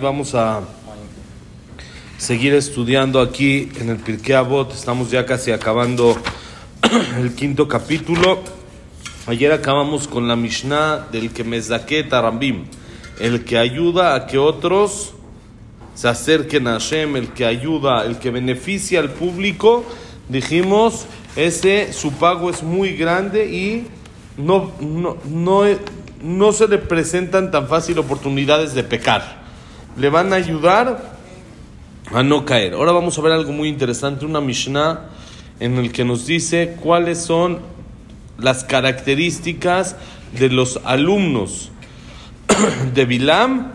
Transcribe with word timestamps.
Vamos 0.00 0.34
a 0.34 0.60
seguir 2.18 2.52
estudiando 2.52 3.20
aquí 3.20 3.68
en 3.78 3.90
el 3.90 3.98
Pirkei 3.98 4.34
Avot. 4.34 4.72
Estamos 4.72 5.10
ya 5.10 5.24
casi 5.24 5.52
acabando 5.52 6.16
el 7.18 7.34
quinto 7.34 7.68
capítulo. 7.68 8.40
Ayer 9.26 9.52
acabamos 9.52 10.08
con 10.08 10.26
la 10.26 10.34
Mishnah 10.34 11.06
del 11.12 11.32
que 11.32 11.44
Mezake 11.44 12.04
Tarambim, 12.04 12.64
el 13.20 13.44
que 13.44 13.56
ayuda 13.56 14.16
a 14.16 14.26
que 14.26 14.38
otros 14.38 15.14
se 15.94 16.08
acerquen 16.08 16.66
a 16.66 16.72
Hashem, 16.72 17.16
el 17.16 17.28
que 17.28 17.46
ayuda, 17.46 18.04
el 18.04 18.18
que 18.18 18.30
beneficia 18.30 18.98
al 18.98 19.10
público. 19.10 19.84
Dijimos, 20.28 21.06
ese 21.36 21.92
su 21.92 22.12
pago 22.14 22.50
es 22.50 22.64
muy 22.64 22.96
grande 22.96 23.46
y 23.46 23.86
no, 24.36 24.72
no, 24.80 25.16
no, 25.24 25.64
no 26.26 26.52
se 26.52 26.66
le 26.66 26.78
presentan 26.78 27.50
tan 27.50 27.68
fácil 27.68 27.98
oportunidades 27.98 28.74
de 28.74 28.82
pecar. 28.82 29.44
Le 29.96 30.10
van 30.10 30.32
a 30.32 30.36
ayudar 30.36 31.16
a 32.12 32.22
no 32.22 32.44
caer. 32.44 32.74
Ahora 32.74 32.92
vamos 32.92 33.18
a 33.18 33.22
ver 33.22 33.32
algo 33.32 33.52
muy 33.52 33.68
interesante, 33.68 34.26
una 34.26 34.40
Mishnah 34.40 35.06
en 35.60 35.76
el 35.78 35.92
que 35.92 36.04
nos 36.04 36.26
dice 36.26 36.76
cuáles 36.82 37.18
son 37.18 37.60
las 38.38 38.64
características 38.64 39.96
de 40.38 40.50
los 40.50 40.80
alumnos 40.84 41.70
de 42.94 43.04
Bilam 43.04 43.72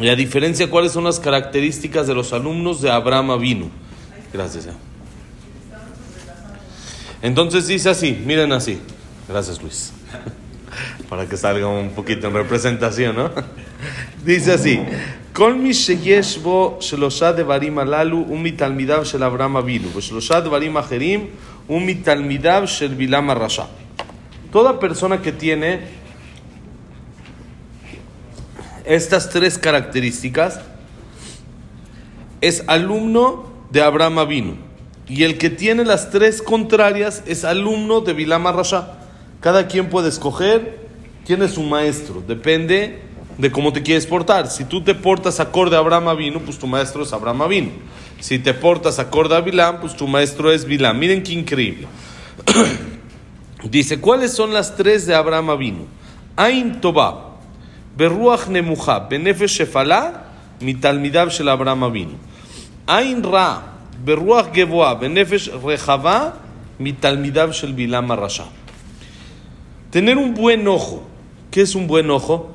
y 0.00 0.08
a 0.08 0.16
diferencia 0.16 0.68
cuáles 0.68 0.92
son 0.92 1.04
las 1.04 1.20
características 1.20 2.06
de 2.06 2.14
los 2.14 2.32
alumnos 2.32 2.82
de 2.82 2.90
Abraham 2.90 3.30
Avinu. 3.30 3.70
Gracias. 4.32 4.68
Entonces 7.22 7.68
dice 7.68 7.88
así, 7.88 8.20
miren 8.26 8.52
así. 8.52 8.80
Gracias 9.28 9.62
Luis. 9.62 9.92
para 11.12 11.26
que 11.26 11.36
salga 11.36 11.66
un 11.66 11.90
poquito 11.90 12.26
en 12.26 12.32
representación, 12.32 13.14
¿no? 13.14 13.30
Dice 14.24 14.54
así: 14.54 14.80
Kol 15.34 15.56
mi 15.56 15.72
sheyeshbo 15.72 16.78
shelosha 16.80 17.34
devarim 17.34 17.78
alalu 17.78 18.22
un 18.30 18.40
mitalmidav 18.40 19.04
shel 19.04 19.22
Abraham 19.22 19.58
avinu, 19.58 19.90
pues 19.90 20.06
shelosha 20.06 20.40
devarim 20.40 20.74
acherim 20.78 21.28
un 21.68 21.84
mitalmidav 21.84 22.64
shel 22.64 22.94
Bilam 22.94 23.28
arasha. 23.28 23.66
Toda 24.50 24.80
persona 24.80 25.20
que 25.20 25.32
tiene 25.32 25.80
estas 28.86 29.28
tres 29.28 29.58
características 29.58 30.62
es 32.40 32.64
alumno 32.68 33.52
de 33.70 33.82
Abraham 33.82 34.18
avinu 34.18 34.56
y 35.08 35.24
el 35.24 35.36
que 35.36 35.50
tiene 35.50 35.84
las 35.84 36.08
tres 36.08 36.40
contrarias 36.40 37.22
es 37.26 37.44
alumno 37.44 38.00
de 38.00 38.14
Bilam 38.14 38.46
arasha. 38.46 38.94
Cada 39.42 39.66
quien 39.66 39.90
puede 39.90 40.08
escoger 40.08 40.81
quién 41.26 41.42
es 41.42 41.52
su 41.52 41.62
maestro. 41.62 42.22
Depende 42.26 43.00
de 43.38 43.50
cómo 43.50 43.72
te 43.72 43.82
quieres 43.82 44.06
portar. 44.06 44.50
Si 44.50 44.64
tú 44.64 44.82
te 44.82 44.94
portas 44.94 45.40
acorde 45.40 45.76
a 45.76 45.80
Abraham 45.80 46.08
Avinu, 46.08 46.40
pues 46.40 46.58
tu 46.58 46.66
maestro 46.66 47.02
es 47.02 47.12
Abraham 47.12 47.42
Avinu. 47.42 47.70
Si 48.20 48.38
te 48.38 48.54
portas 48.54 48.98
acorde 48.98 49.36
a 49.36 49.40
Bilam, 49.40 49.80
pues 49.80 49.96
tu 49.96 50.06
maestro 50.06 50.52
es 50.52 50.64
Bilam. 50.64 50.98
Miren 50.98 51.22
qué 51.22 51.32
increíble. 51.32 51.88
Dice, 53.64 54.00
¿cuáles 54.00 54.32
son 54.32 54.52
las 54.52 54.76
tres 54.76 55.06
de 55.06 55.14
Abraham 55.14 55.50
Avinu? 55.50 55.86
Ain 56.36 56.80
Toba, 56.80 57.36
Beruach 57.96 58.48
Nemuja, 58.48 59.00
Benefesh 59.00 59.58
Shefala, 59.58 60.24
Mitalmidav 60.60 61.30
Shel 61.30 61.48
Abraham 61.48 61.84
Avinu. 61.84 62.14
Ain 62.86 63.22
Ra, 63.22 63.62
Beruach 64.04 64.52
Geboa, 64.52 64.94
Benefesh 64.94 65.50
Rejava, 65.62 66.34
Mitalmidav 66.78 67.52
Shel 67.52 67.72
Bilam. 67.72 68.08
Tener 69.90 70.16
un 70.16 70.34
buen 70.34 70.66
ojo. 70.66 71.11
¿Qué 71.52 71.60
es 71.60 71.74
un 71.74 71.86
buen 71.86 72.10
ojo? 72.10 72.50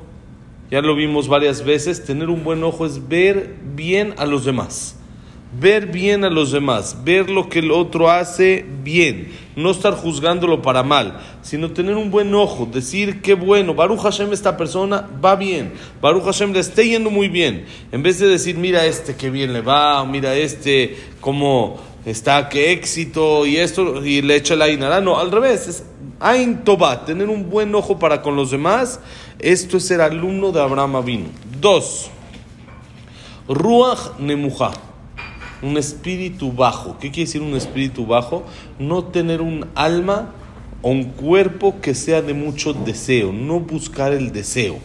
Ya 0.72 0.82
lo 0.82 0.96
vimos 0.96 1.28
varias 1.28 1.64
veces. 1.64 2.04
Tener 2.04 2.28
un 2.28 2.42
buen 2.42 2.64
ojo 2.64 2.84
es 2.84 3.08
ver 3.08 3.54
bien 3.76 4.12
a 4.18 4.26
los 4.26 4.44
demás. 4.44 4.96
Ver 5.58 5.86
bien 5.86 6.24
a 6.24 6.30
los 6.30 6.50
demás, 6.50 6.98
ver 7.04 7.30
lo 7.30 7.48
que 7.48 7.60
el 7.60 7.70
otro 7.70 8.10
hace 8.10 8.66
bien, 8.84 9.32
no 9.56 9.70
estar 9.70 9.94
juzgándolo 9.94 10.60
para 10.60 10.82
mal, 10.82 11.20
sino 11.40 11.70
tener 11.70 11.96
un 11.96 12.10
buen 12.10 12.34
ojo, 12.34 12.68
decir 12.70 13.22
qué 13.22 13.32
bueno, 13.32 13.72
Baruch 13.72 14.00
Hashem 14.00 14.30
esta 14.34 14.58
persona 14.58 15.08
va 15.24 15.36
bien, 15.36 15.72
Baruch 16.02 16.24
Hashem 16.24 16.52
le 16.52 16.60
está 16.60 16.82
yendo 16.82 17.08
muy 17.08 17.28
bien, 17.28 17.64
en 17.90 18.02
vez 18.02 18.18
de 18.18 18.26
decir 18.26 18.58
mira 18.58 18.84
este 18.84 19.16
qué 19.16 19.30
bien 19.30 19.54
le 19.54 19.62
va, 19.62 20.04
mira 20.04 20.36
este 20.36 20.98
cómo 21.22 21.80
está, 22.04 22.50
qué 22.50 22.72
éxito 22.72 23.46
y 23.46 23.56
esto, 23.56 24.04
y 24.04 24.20
le 24.20 24.36
echa 24.36 24.54
la 24.54 24.68
inara, 24.68 25.00
no, 25.00 25.18
al 25.18 25.32
revés, 25.32 25.66
es 25.66 25.84
Ain 26.20 26.64
Toba, 26.64 27.04
tener 27.04 27.28
un 27.28 27.48
buen 27.48 27.74
ojo 27.74 27.98
para 27.98 28.22
con 28.22 28.36
los 28.36 28.50
demás, 28.50 29.00
esto 29.38 29.76
es 29.76 29.86
ser 29.86 30.00
alumno 30.00 30.52
de 30.52 30.60
Abraham 30.60 30.96
Avinu. 30.96 31.28
Dos, 31.60 32.10
Ruach 33.48 34.18
Nemuja 34.18 34.72
un 35.62 35.76
espíritu 35.76 36.52
bajo. 36.52 36.98
¿Qué 36.98 37.10
quiere 37.10 37.26
decir 37.26 37.42
un 37.42 37.56
espíritu 37.56 38.06
bajo? 38.06 38.44
No 38.78 39.04
tener 39.04 39.40
un 39.40 39.66
alma 39.74 40.32
o 40.82 40.90
un 40.90 41.04
cuerpo 41.04 41.80
que 41.80 41.94
sea 41.94 42.22
de 42.22 42.34
mucho 42.34 42.72
deseo, 42.72 43.32
no 43.32 43.60
buscar 43.60 44.12
el 44.12 44.32
deseo. 44.32 44.78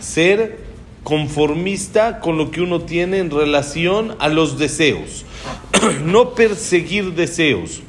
Ser 0.00 0.64
conformista 1.02 2.20
con 2.20 2.38
lo 2.38 2.50
que 2.50 2.62
uno 2.62 2.80
tiene 2.80 3.18
en 3.18 3.30
relación 3.30 4.16
a 4.18 4.28
los 4.28 4.58
deseos. 4.58 5.24
no 6.04 6.34
perseguir 6.34 7.14
deseos. 7.14 7.82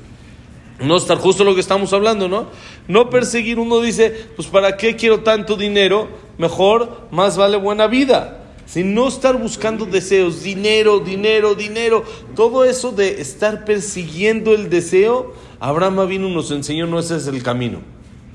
No 0.80 0.96
estar 0.96 1.18
justo 1.18 1.44
lo 1.44 1.56
que 1.56 1.62
estamos 1.62 1.92
hablando, 1.94 2.28
¿no? 2.28 2.48
No 2.88 3.10
perseguir, 3.10 3.60
uno 3.60 3.82
dice, 3.82 4.28
pues 4.36 4.48
¿para 4.48 4.78
qué 4.78 4.96
quiero 4.96 5.22
tanto 5.22 5.56
dinero? 5.56 6.08
Mejor, 6.38 7.08
más 7.12 7.38
vale 7.38 7.58
buena 7.58 7.88
vida 7.88 8.44
sin 8.68 8.94
no 8.94 9.08
estar 9.08 9.38
buscando 9.38 9.86
deseos, 9.86 10.44
dinero, 10.44 11.00
dinero, 11.00 11.56
dinero, 11.56 12.04
todo 12.36 12.66
eso 12.66 12.92
de 12.92 13.22
estar 13.22 13.64
persiguiendo 13.64 14.54
el 14.54 14.70
deseo, 14.70 15.34
Abraham 15.62 16.06
vino 16.08 16.28
nos 16.28 16.52
enseñó, 16.52 16.86
no 16.86 17.00
ese 17.00 17.16
es 17.16 17.28
el 17.28 17.42
camino. 17.42 17.80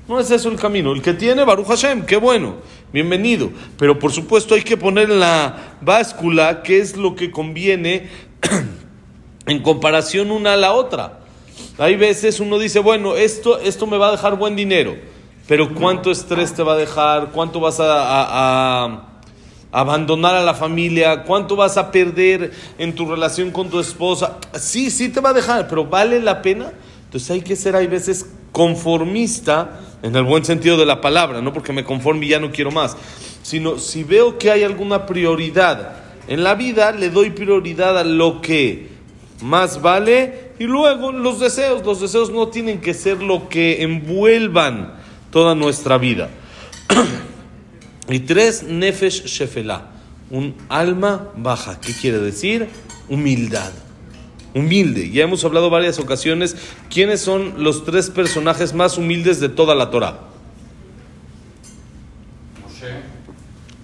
No 0.07 0.19
es 0.19 0.31
eso 0.31 0.49
el 0.49 0.57
camino. 0.57 0.91
El 0.91 1.01
que 1.01 1.13
tiene, 1.13 1.45
Baruch 1.45 1.67
Hashem, 1.67 2.05
qué 2.05 2.17
bueno, 2.17 2.55
bienvenido. 2.91 3.51
Pero 3.77 3.99
por 3.99 4.11
supuesto 4.11 4.53
hay 4.55 4.63
que 4.63 4.75
poner 4.75 5.09
en 5.09 5.19
la 5.19 5.77
báscula 5.81 6.61
qué 6.61 6.79
es 6.79 6.97
lo 6.97 7.15
que 7.15 7.31
conviene 7.31 8.09
en 9.45 9.61
comparación 9.61 10.31
una 10.31 10.53
a 10.53 10.57
la 10.57 10.73
otra. 10.73 11.22
Hay 11.77 11.95
veces 11.95 12.39
uno 12.39 12.59
dice, 12.59 12.79
bueno, 12.79 13.15
esto, 13.15 13.59
esto 13.59 13.87
me 13.87 13.97
va 13.97 14.09
a 14.09 14.11
dejar 14.11 14.37
buen 14.37 14.55
dinero, 14.55 14.95
pero 15.47 15.73
¿cuánto 15.73 16.11
estrés 16.11 16.53
te 16.53 16.63
va 16.63 16.73
a 16.73 16.77
dejar? 16.77 17.31
¿Cuánto 17.31 17.59
vas 17.59 17.79
a, 17.79 17.85
a, 17.89 19.09
abandonar 19.71 20.35
a 20.35 20.43
la 20.43 20.53
familia, 20.53 21.23
cuánto 21.23 21.55
vas 21.55 21.77
a 21.77 21.91
perder 21.91 22.51
en 22.77 22.93
tu 22.93 23.09
relación 23.09 23.49
con 23.49 23.69
tu 23.69 23.79
esposa. 23.79 24.37
Sí, 24.53 24.91
sí 24.91 25.09
te 25.09 25.19
va 25.19 25.31
a 25.31 25.33
dejar, 25.33 25.67
pero 25.67 25.85
¿vale 25.85 26.19
la 26.19 26.43
pena? 26.43 26.71
Entonces 27.05 27.31
hay 27.31 27.41
que 27.41 27.55
ser, 27.55 27.75
hay 27.75 27.87
veces, 27.87 28.27
conformista, 28.51 29.79
en 30.03 30.15
el 30.15 30.23
buen 30.23 30.45
sentido 30.45 30.77
de 30.77 30.85
la 30.85 31.01
palabra, 31.01 31.41
no 31.41 31.51
porque 31.51 31.73
me 31.73 31.83
conforme 31.83 32.27
y 32.27 32.29
ya 32.29 32.39
no 32.39 32.51
quiero 32.51 32.71
más, 32.71 32.95
sino 33.41 33.79
si 33.79 34.03
veo 34.03 34.37
que 34.37 34.51
hay 34.51 34.63
alguna 34.63 35.07
prioridad 35.07 35.95
en 36.27 36.43
la 36.43 36.53
vida, 36.53 36.91
le 36.91 37.09
doy 37.09 37.31
prioridad 37.31 37.97
a 37.97 38.03
lo 38.03 38.41
que 38.41 38.89
más 39.41 39.81
vale 39.81 40.51
y 40.63 40.65
luego 40.65 41.11
los 41.11 41.41
deseos, 41.41 41.85
los 41.85 41.99
deseos 41.99 42.29
no 42.29 42.47
tienen 42.47 42.79
que 42.79 42.93
ser 42.93 43.21
lo 43.21 43.49
que 43.49 43.83
envuelvan 43.83 44.93
toda 45.29 45.55
nuestra 45.55 45.97
vida. 45.97 46.29
Y 48.07 48.19
tres, 48.19 48.63
nefesh 48.63 49.25
shefela, 49.25 49.91
un 50.29 50.55
alma 50.69 51.31
baja. 51.35 51.81
¿Qué 51.81 51.91
quiere 51.93 52.19
decir? 52.19 52.69
Humildad. 53.09 53.71
Humilde. 54.53 55.09
Ya 55.09 55.23
hemos 55.23 55.43
hablado 55.43 55.69
varias 55.69 55.99
ocasiones 55.99 56.55
quiénes 56.89 57.19
son 57.19 57.63
los 57.63 57.83
tres 57.83 58.09
personajes 58.09 58.73
más 58.73 58.97
humildes 58.97 59.41
de 59.41 59.49
toda 59.49 59.75
la 59.75 59.89
Torah. 59.89 60.19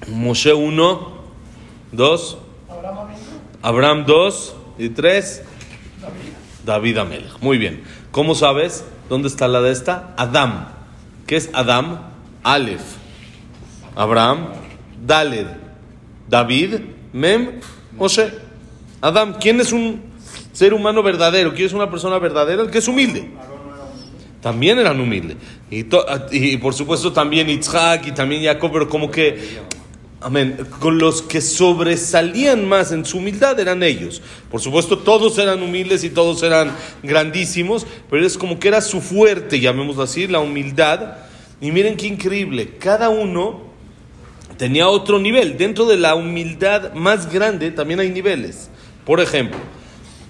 Moshe. 0.07 0.15
Moshe 0.15 0.53
1, 0.53 1.11
2, 1.91 2.37
Abraham 3.61 4.05
2 4.05 4.55
y 4.77 4.89
3, 4.89 5.43
David 6.65 6.97
Amelech. 6.97 7.39
Muy 7.41 7.57
bien. 7.57 7.83
¿Cómo 8.11 8.35
sabes? 8.35 8.83
¿Dónde 9.09 9.27
está 9.27 9.47
la 9.47 9.61
de 9.61 9.71
esta? 9.71 10.13
Adam. 10.17 10.67
¿Qué 11.27 11.35
es 11.35 11.49
Adam? 11.53 11.99
Aleph. 12.43 12.99
Abraham, 13.95 14.47
Daled, 15.05 15.47
David, 16.29 16.75
Mem, 17.11 17.59
Moshe. 17.97 18.31
Adam, 19.01 19.35
¿quién 19.39 19.59
es 19.59 19.73
un 19.73 20.01
ser 20.53 20.73
humano 20.73 21.03
verdadero? 21.03 21.53
¿Quién 21.53 21.67
es 21.67 21.73
una 21.73 21.89
persona 21.89 22.17
verdadera? 22.17 22.61
El 22.61 22.69
que 22.69 22.77
es 22.77 22.87
humilde. 22.87 23.29
También 24.41 24.79
eran 24.79 24.99
humildes. 25.01 25.35
Y, 25.69 25.85
y, 26.31 26.57
por 26.57 26.73
supuesto 26.73 27.11
también 27.11 27.49
Isaac 27.49 28.03
y 28.07 28.11
también 28.11 28.43
Jacob, 28.43 28.71
pero 28.71 28.87
como 28.87 29.11
que, 29.11 29.59
amén, 30.21 30.67
con 30.79 30.97
los 30.97 31.21
que 31.21 31.41
sobresalían 31.41 32.67
más 32.67 32.91
en 32.91 33.05
su 33.05 33.17
humildad 33.17 33.59
eran 33.59 33.83
ellos. 33.83 34.21
Por 34.51 34.61
supuesto 34.61 34.99
todos 34.99 35.37
eran 35.37 35.61
humildes 35.61 36.03
y 36.03 36.09
todos 36.09 36.43
eran 36.43 36.75
grandísimos, 37.03 37.85
pero 38.09 38.25
es 38.25 38.37
como 38.37 38.59
que 38.59 38.67
era 38.67 38.81
su 38.81 39.01
fuerte, 39.01 39.59
llamémoslo 39.59 40.03
así, 40.03 40.27
la 40.27 40.39
humildad. 40.39 41.17
Y 41.61 41.71
miren 41.71 41.97
qué 41.97 42.07
increíble, 42.07 42.75
cada 42.77 43.09
uno 43.09 43.61
tenía 44.57 44.89
otro 44.89 45.19
nivel. 45.19 45.57
Dentro 45.57 45.85
de 45.85 45.97
la 45.97 46.15
humildad 46.15 46.93
más 46.93 47.31
grande 47.31 47.71
también 47.71 47.99
hay 47.99 48.09
niveles. 48.09 48.69
Por 49.05 49.19
ejemplo, 49.19 49.59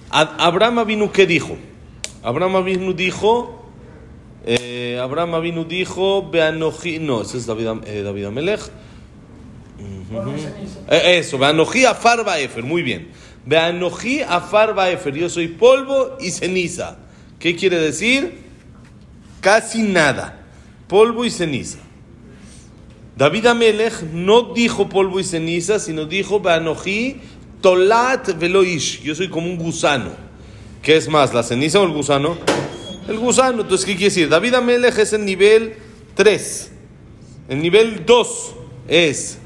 Abraham 0.10 0.86
vino 0.88 1.12
¿qué 1.12 1.26
dijo? 1.26 1.58
Abraham 2.24 2.66
vino 2.66 2.94
dijo, 2.94 3.66
eh, 4.46 5.00
Abraham 5.02 5.42
vino 5.42 5.64
dijo, 5.64 6.30
no, 7.02 7.22
ese 7.22 7.38
es 7.38 7.46
David, 7.46 7.68
eh, 7.86 8.02
David 8.04 8.26
Amelech. 8.26 8.62
Eh, 10.90 11.20
eso, 11.20 11.38
Beanoji 11.38 11.86
Afar 11.86 12.24
Baefer, 12.24 12.64
muy 12.64 12.82
bien. 12.82 13.10
Beanoji 13.46 14.22
Afar 14.22 14.74
Baefer, 14.74 15.14
yo 15.14 15.30
soy 15.30 15.48
polvo 15.48 16.18
y 16.20 16.32
ceniza. 16.32 16.98
¿Qué 17.40 17.56
quiere 17.56 17.80
decir? 17.80 18.40
Casi 19.42 19.84
nada. 19.84 20.46
Polvo 20.88 21.26
y 21.26 21.30
ceniza. 21.30 21.80
David 23.16 23.48
Amelech 23.48 24.02
no 24.14 24.54
dijo 24.54 24.90
polvo 24.90 25.20
y 25.20 25.24
ceniza, 25.24 25.80
sino 25.80 26.06
dijo 26.06 26.40
Beanoji 26.40 27.18
Tolat 27.62 28.38
Veloish. 28.40 29.02
Yo 29.02 29.14
soy 29.14 29.30
como 29.30 29.48
un 29.48 29.58
gusano. 29.58 30.12
¿Qué 30.82 30.96
es 30.96 31.10
más, 31.10 31.34
la 31.34 31.44
ceniza 31.44 31.80
o 31.82 31.84
el 31.84 31.92
gusano? 31.92 32.38
El 33.08 33.20
gusano. 33.20 33.62
Entonces, 33.62 33.86
¿qué 33.86 33.94
quiere 33.94 34.06
decir? 34.06 34.30
David 34.30 34.56
Amelech 34.56 34.98
es 34.98 35.14
el 35.14 35.26
nivel 35.26 35.76
3. 36.16 36.72
El 37.50 37.62
nivel 37.62 38.06
2 38.06 38.56
es 38.88 39.39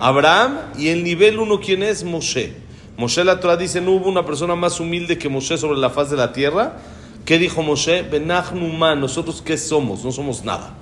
Abraham. 0.00 0.58
Y 0.78 0.88
el 0.88 1.04
nivel 1.04 1.38
1, 1.38 1.60
¿quién 1.60 1.82
es? 1.82 2.04
Moshe. 2.04 2.54
Moshe 2.96 3.24
la 3.24 3.40
Torah 3.40 3.56
dice, 3.56 3.80
no 3.80 3.92
hubo 3.92 4.08
una 4.08 4.26
persona 4.26 4.54
más 4.56 4.80
humilde 4.80 5.18
que 5.18 5.28
Moshe 5.28 5.56
sobre 5.56 5.78
la 5.78 5.90
faz 5.90 6.10
de 6.10 6.16
la 6.16 6.32
tierra. 6.32 6.78
¿Qué 7.24 7.38
dijo 7.38 7.62
Moshe? 7.62 8.02
Benachnuma, 8.02 8.94
nosotros 8.94 9.42
qué 9.42 9.56
somos? 9.56 10.04
No 10.04 10.12
somos 10.12 10.44
nada. 10.44 10.74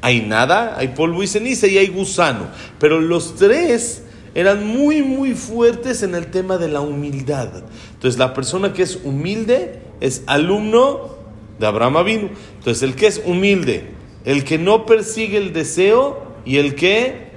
Hay 0.00 0.20
nada, 0.20 0.76
hay 0.76 0.88
polvo 0.88 1.22
y 1.22 1.26
ceniza 1.28 1.68
y 1.68 1.78
hay 1.78 1.86
gusano. 1.86 2.48
Pero 2.78 3.00
los 3.00 3.36
tres 3.36 4.02
eran 4.34 4.66
muy, 4.66 5.02
muy 5.02 5.34
fuertes 5.34 6.02
en 6.02 6.14
el 6.14 6.26
tema 6.30 6.58
de 6.58 6.68
la 6.68 6.80
humildad. 6.80 7.48
Entonces, 7.94 8.18
la 8.18 8.34
persona 8.34 8.72
que 8.72 8.82
es 8.82 8.98
humilde 9.04 9.80
es 10.00 10.24
alumno 10.26 11.16
de 11.58 11.66
Abraham 11.66 11.98
Avinu. 11.98 12.30
Entonces, 12.58 12.82
el 12.82 12.94
que 12.94 13.06
es 13.06 13.22
humilde, 13.24 13.90
el 14.24 14.44
que 14.44 14.58
no 14.58 14.86
persigue 14.86 15.38
el 15.38 15.52
deseo 15.52 16.24
y 16.44 16.56
el 16.56 16.74
que, 16.74 17.31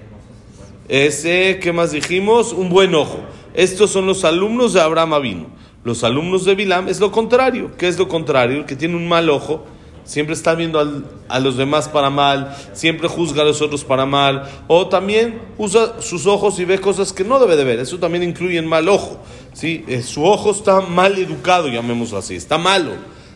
ese, 0.87 1.59
¿qué 1.61 1.73
más 1.73 1.91
dijimos? 1.91 2.53
Un 2.53 2.69
buen 2.69 2.93
ojo. 2.95 3.19
Estos 3.53 3.91
son 3.91 4.05
los 4.05 4.23
alumnos 4.25 4.73
de 4.73 4.81
Abraham 4.81 5.13
Avinu. 5.13 5.47
Los 5.83 6.03
alumnos 6.03 6.45
de 6.45 6.55
Bilam 6.55 6.87
es 6.87 6.99
lo 6.99 7.11
contrario. 7.11 7.71
¿Qué 7.77 7.87
es 7.87 7.97
lo 7.97 8.07
contrario? 8.07 8.57
El 8.59 8.65
que 8.65 8.75
tiene 8.75 8.95
un 8.95 9.07
mal 9.07 9.29
ojo 9.29 9.65
siempre 10.05 10.35
está 10.35 10.55
viendo 10.55 10.79
a 11.27 11.39
los 11.39 11.57
demás 11.57 11.89
para 11.89 12.09
mal, 12.09 12.55
siempre 12.73 13.09
juzga 13.09 13.41
a 13.41 13.45
los 13.45 13.61
otros 13.61 13.83
para 13.83 14.05
mal, 14.05 14.49
o 14.67 14.87
también 14.87 15.41
usa 15.57 15.99
sus 15.99 16.27
ojos 16.27 16.59
y 16.59 16.65
ve 16.65 16.79
cosas 16.79 17.11
que 17.11 17.23
no 17.23 17.39
debe 17.39 17.57
de 17.57 17.63
ver. 17.63 17.79
Eso 17.79 17.97
también 17.97 18.23
incluye 18.23 18.57
en 18.57 18.67
mal 18.67 18.87
ojo. 18.87 19.19
¿sí? 19.53 19.83
Eh, 19.87 20.01
su 20.03 20.23
ojo 20.23 20.51
está 20.51 20.79
mal 20.79 21.17
educado, 21.17 21.67
llamémoslo 21.67 22.19
así, 22.19 22.35
está 22.35 22.57
malo. 22.57 22.91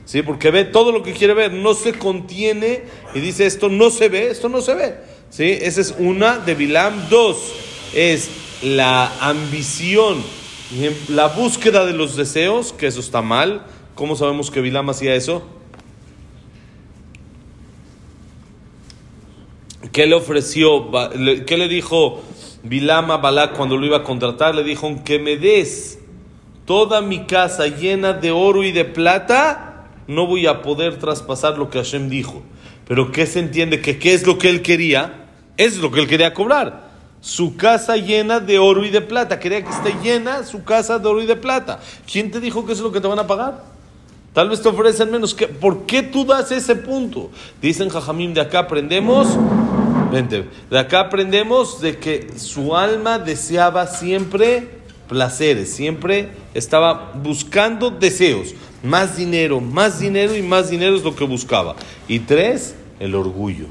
¿sí? 0.05 0.21
Porque 0.21 0.51
ve 0.51 0.63
todo 0.63 0.91
lo 0.91 1.03
que 1.03 1.13
quiere 1.13 1.33
ver, 1.33 1.51
no 1.51 1.73
se 1.73 1.93
contiene 1.93 2.83
y 3.13 3.19
dice 3.19 3.45
esto 3.45 3.69
no 3.69 3.89
se 3.89 4.07
ve, 4.07 4.29
esto 4.29 4.47
no 4.47 4.61
se 4.61 4.75
ve. 4.75 5.18
¿Sí? 5.29 5.57
Esa 5.61 5.81
es 5.81 5.95
una 5.97 6.37
de 6.37 6.55
Bilam. 6.55 7.09
Dos 7.09 7.37
es 7.93 8.29
la 8.61 9.11
ambición, 9.21 10.23
la 11.07 11.27
búsqueda 11.27 11.85
de 11.85 11.93
los 11.93 12.15
deseos, 12.15 12.73
que 12.73 12.87
eso 12.87 12.99
está 12.99 13.21
mal. 13.21 13.65
¿Cómo 13.95 14.15
sabemos 14.15 14.51
que 14.51 14.61
Bilam 14.61 14.89
hacía 14.89 15.15
eso? 15.15 15.43
¿Qué 19.91 20.05
le 20.05 20.15
ofreció? 20.15 20.89
¿Qué 21.45 21.57
le 21.57 21.67
dijo 21.67 22.21
Bilam 22.63 23.11
a 23.11 23.17
Balak 23.17 23.55
cuando 23.55 23.77
lo 23.77 23.85
iba 23.85 23.97
a 23.97 24.03
contratar? 24.03 24.55
Le 24.55 24.63
dijo, 24.63 25.03
que 25.03 25.19
me 25.19 25.37
des 25.37 25.99
toda 26.65 27.01
mi 27.01 27.25
casa 27.25 27.67
llena 27.67 28.13
de 28.13 28.31
oro 28.31 28.63
y 28.63 28.71
de 28.71 28.85
plata, 28.85 29.87
no 30.07 30.27
voy 30.27 30.47
a 30.47 30.61
poder 30.61 30.97
traspasar 30.99 31.57
lo 31.57 31.69
que 31.69 31.79
Hashem 31.79 32.09
dijo. 32.09 32.43
Pero 32.87 33.11
¿qué 33.11 33.25
se 33.25 33.39
entiende? 33.39 33.81
Que 33.81 33.97
qué 33.97 34.13
es 34.13 34.25
lo 34.25 34.37
que 34.37 34.49
él 34.49 34.61
quería? 34.61 35.18
Es 35.59 35.75
lo 35.77 35.91
que 35.91 35.99
él 35.99 36.07
quería 36.07 36.33
cobrar. 36.33 36.87
Su 37.19 37.57
casa 37.57 37.97
llena 37.97 38.39
de 38.39 38.59
oro 38.59 38.85
y 38.85 38.89
de 38.89 39.01
plata. 39.01 39.39
Quería 39.39 39.61
que 39.61 39.69
esté 39.69 39.93
llena 40.01 40.45
su 40.45 40.63
casa 40.63 40.99
de 40.99 41.07
oro 41.09 41.21
y 41.21 41.25
de 41.25 41.35
plata. 41.35 41.81
¿Quién 42.09 42.31
te 42.31 42.39
dijo 42.39 42.65
que 42.65 42.71
eso 42.71 42.83
es 42.83 42.85
lo 42.85 42.93
que 42.93 43.01
te 43.01 43.09
van 43.09 43.19
a 43.19 43.27
pagar? 43.27 43.65
Tal 44.31 44.47
vez 44.47 44.61
te 44.61 44.69
ofrecen 44.69 45.11
menos. 45.11 45.33
¿Por 45.33 45.85
qué 45.85 46.01
tú 46.01 46.23
das 46.23 46.49
ese 46.53 46.77
punto? 46.77 47.29
Dicen 47.61 47.89
Jajamim, 47.89 48.33
de 48.33 48.39
acá 48.39 48.59
aprendemos 48.59 49.37
de 50.69 50.79
acá 50.79 51.01
aprendemos 51.01 51.81
de 51.81 51.99
que 51.99 52.29
su 52.37 52.75
alma 52.75 53.19
deseaba 53.19 53.85
siempre 53.85 54.79
placeres, 55.07 55.71
siempre 55.71 56.29
estaba 56.53 57.11
buscando 57.21 57.91
deseos, 57.91 58.55
más 58.81 59.17
dinero, 59.17 59.59
más 59.59 59.99
dinero 59.99 60.35
y 60.35 60.41
más 60.41 60.69
dinero 60.69 60.95
es 60.95 61.03
lo 61.03 61.15
que 61.15 61.25
buscaba. 61.25 61.75
Y 62.07 62.19
tres, 62.19 62.75
el 62.99 63.13
orgullo. 63.13 63.65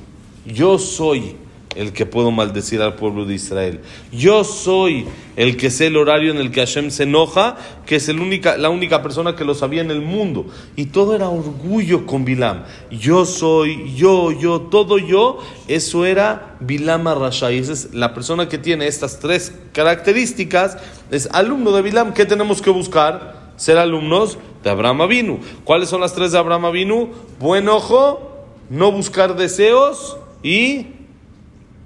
Yo 0.47 0.79
soy 0.79 1.37
el 1.79 1.93
que 1.93 2.07
puedo 2.07 2.33
maldecir 2.33 2.83
al 2.83 2.97
pueblo 2.97 3.25
de 3.25 3.35
Israel. 3.35 3.81
Yo 4.11 4.43
soy 4.43 5.07
el 5.37 5.57
que 5.57 5.71
sé 5.71 5.87
el 5.87 5.97
horario 5.97 6.33
en 6.33 6.39
el 6.39 6.51
que 6.51 6.59
Hashem 6.59 6.91
se 6.91 7.05
enoja, 7.05 7.57
que 7.87 7.95
es 7.95 8.09
única, 8.09 8.57
la 8.57 8.69
única 8.69 9.01
persona 9.01 9.37
que 9.37 9.45
lo 9.45 9.55
sabía 9.55 9.81
en 9.81 9.93
el 9.93 10.03
mundo. 10.03 10.47
Y 10.75 10.87
todo 10.87 11.15
era 11.15 11.29
orgullo 11.29 12.05
con 12.05 12.25
Bilam. 12.25 12.65
Yo 12.91 13.25
soy, 13.25 13.95
yo, 13.95 14.33
yo, 14.33 14.63
todo 14.63 14.99
yo. 14.99 15.39
Eso 15.69 16.05
era 16.05 16.57
Bilam 16.59 17.07
Arasha. 17.07 17.53
Y 17.53 17.59
esa 17.59 17.75
es 17.75 17.95
la 17.95 18.13
persona 18.13 18.49
que 18.49 18.59
tiene 18.59 18.89
estas 18.89 19.21
tres 19.21 19.55
características. 19.73 20.79
Es 21.13 21.29
alumno 21.33 21.71
de 21.71 21.83
Bilam. 21.83 22.13
¿Qué 22.13 22.27
tenemos 22.27 22.61
que 22.61 22.71
buscar? 22.71 23.53
Ser 23.57 23.79
alumnos 23.79 24.37
de 24.65 24.71
Abraham 24.71 25.03
Avinu. 25.03 25.39
¿Cuáles 25.63 25.89
son 25.89 26.01
las 26.01 26.13
tres 26.13 26.33
de 26.33 26.39
Abraham 26.39 26.65
Avinu? 26.65 27.11
Buen 27.39 27.69
ojo, 27.69 28.49
no 28.69 28.91
buscar 28.91 29.37
deseos 29.37 30.17
y 30.43 30.98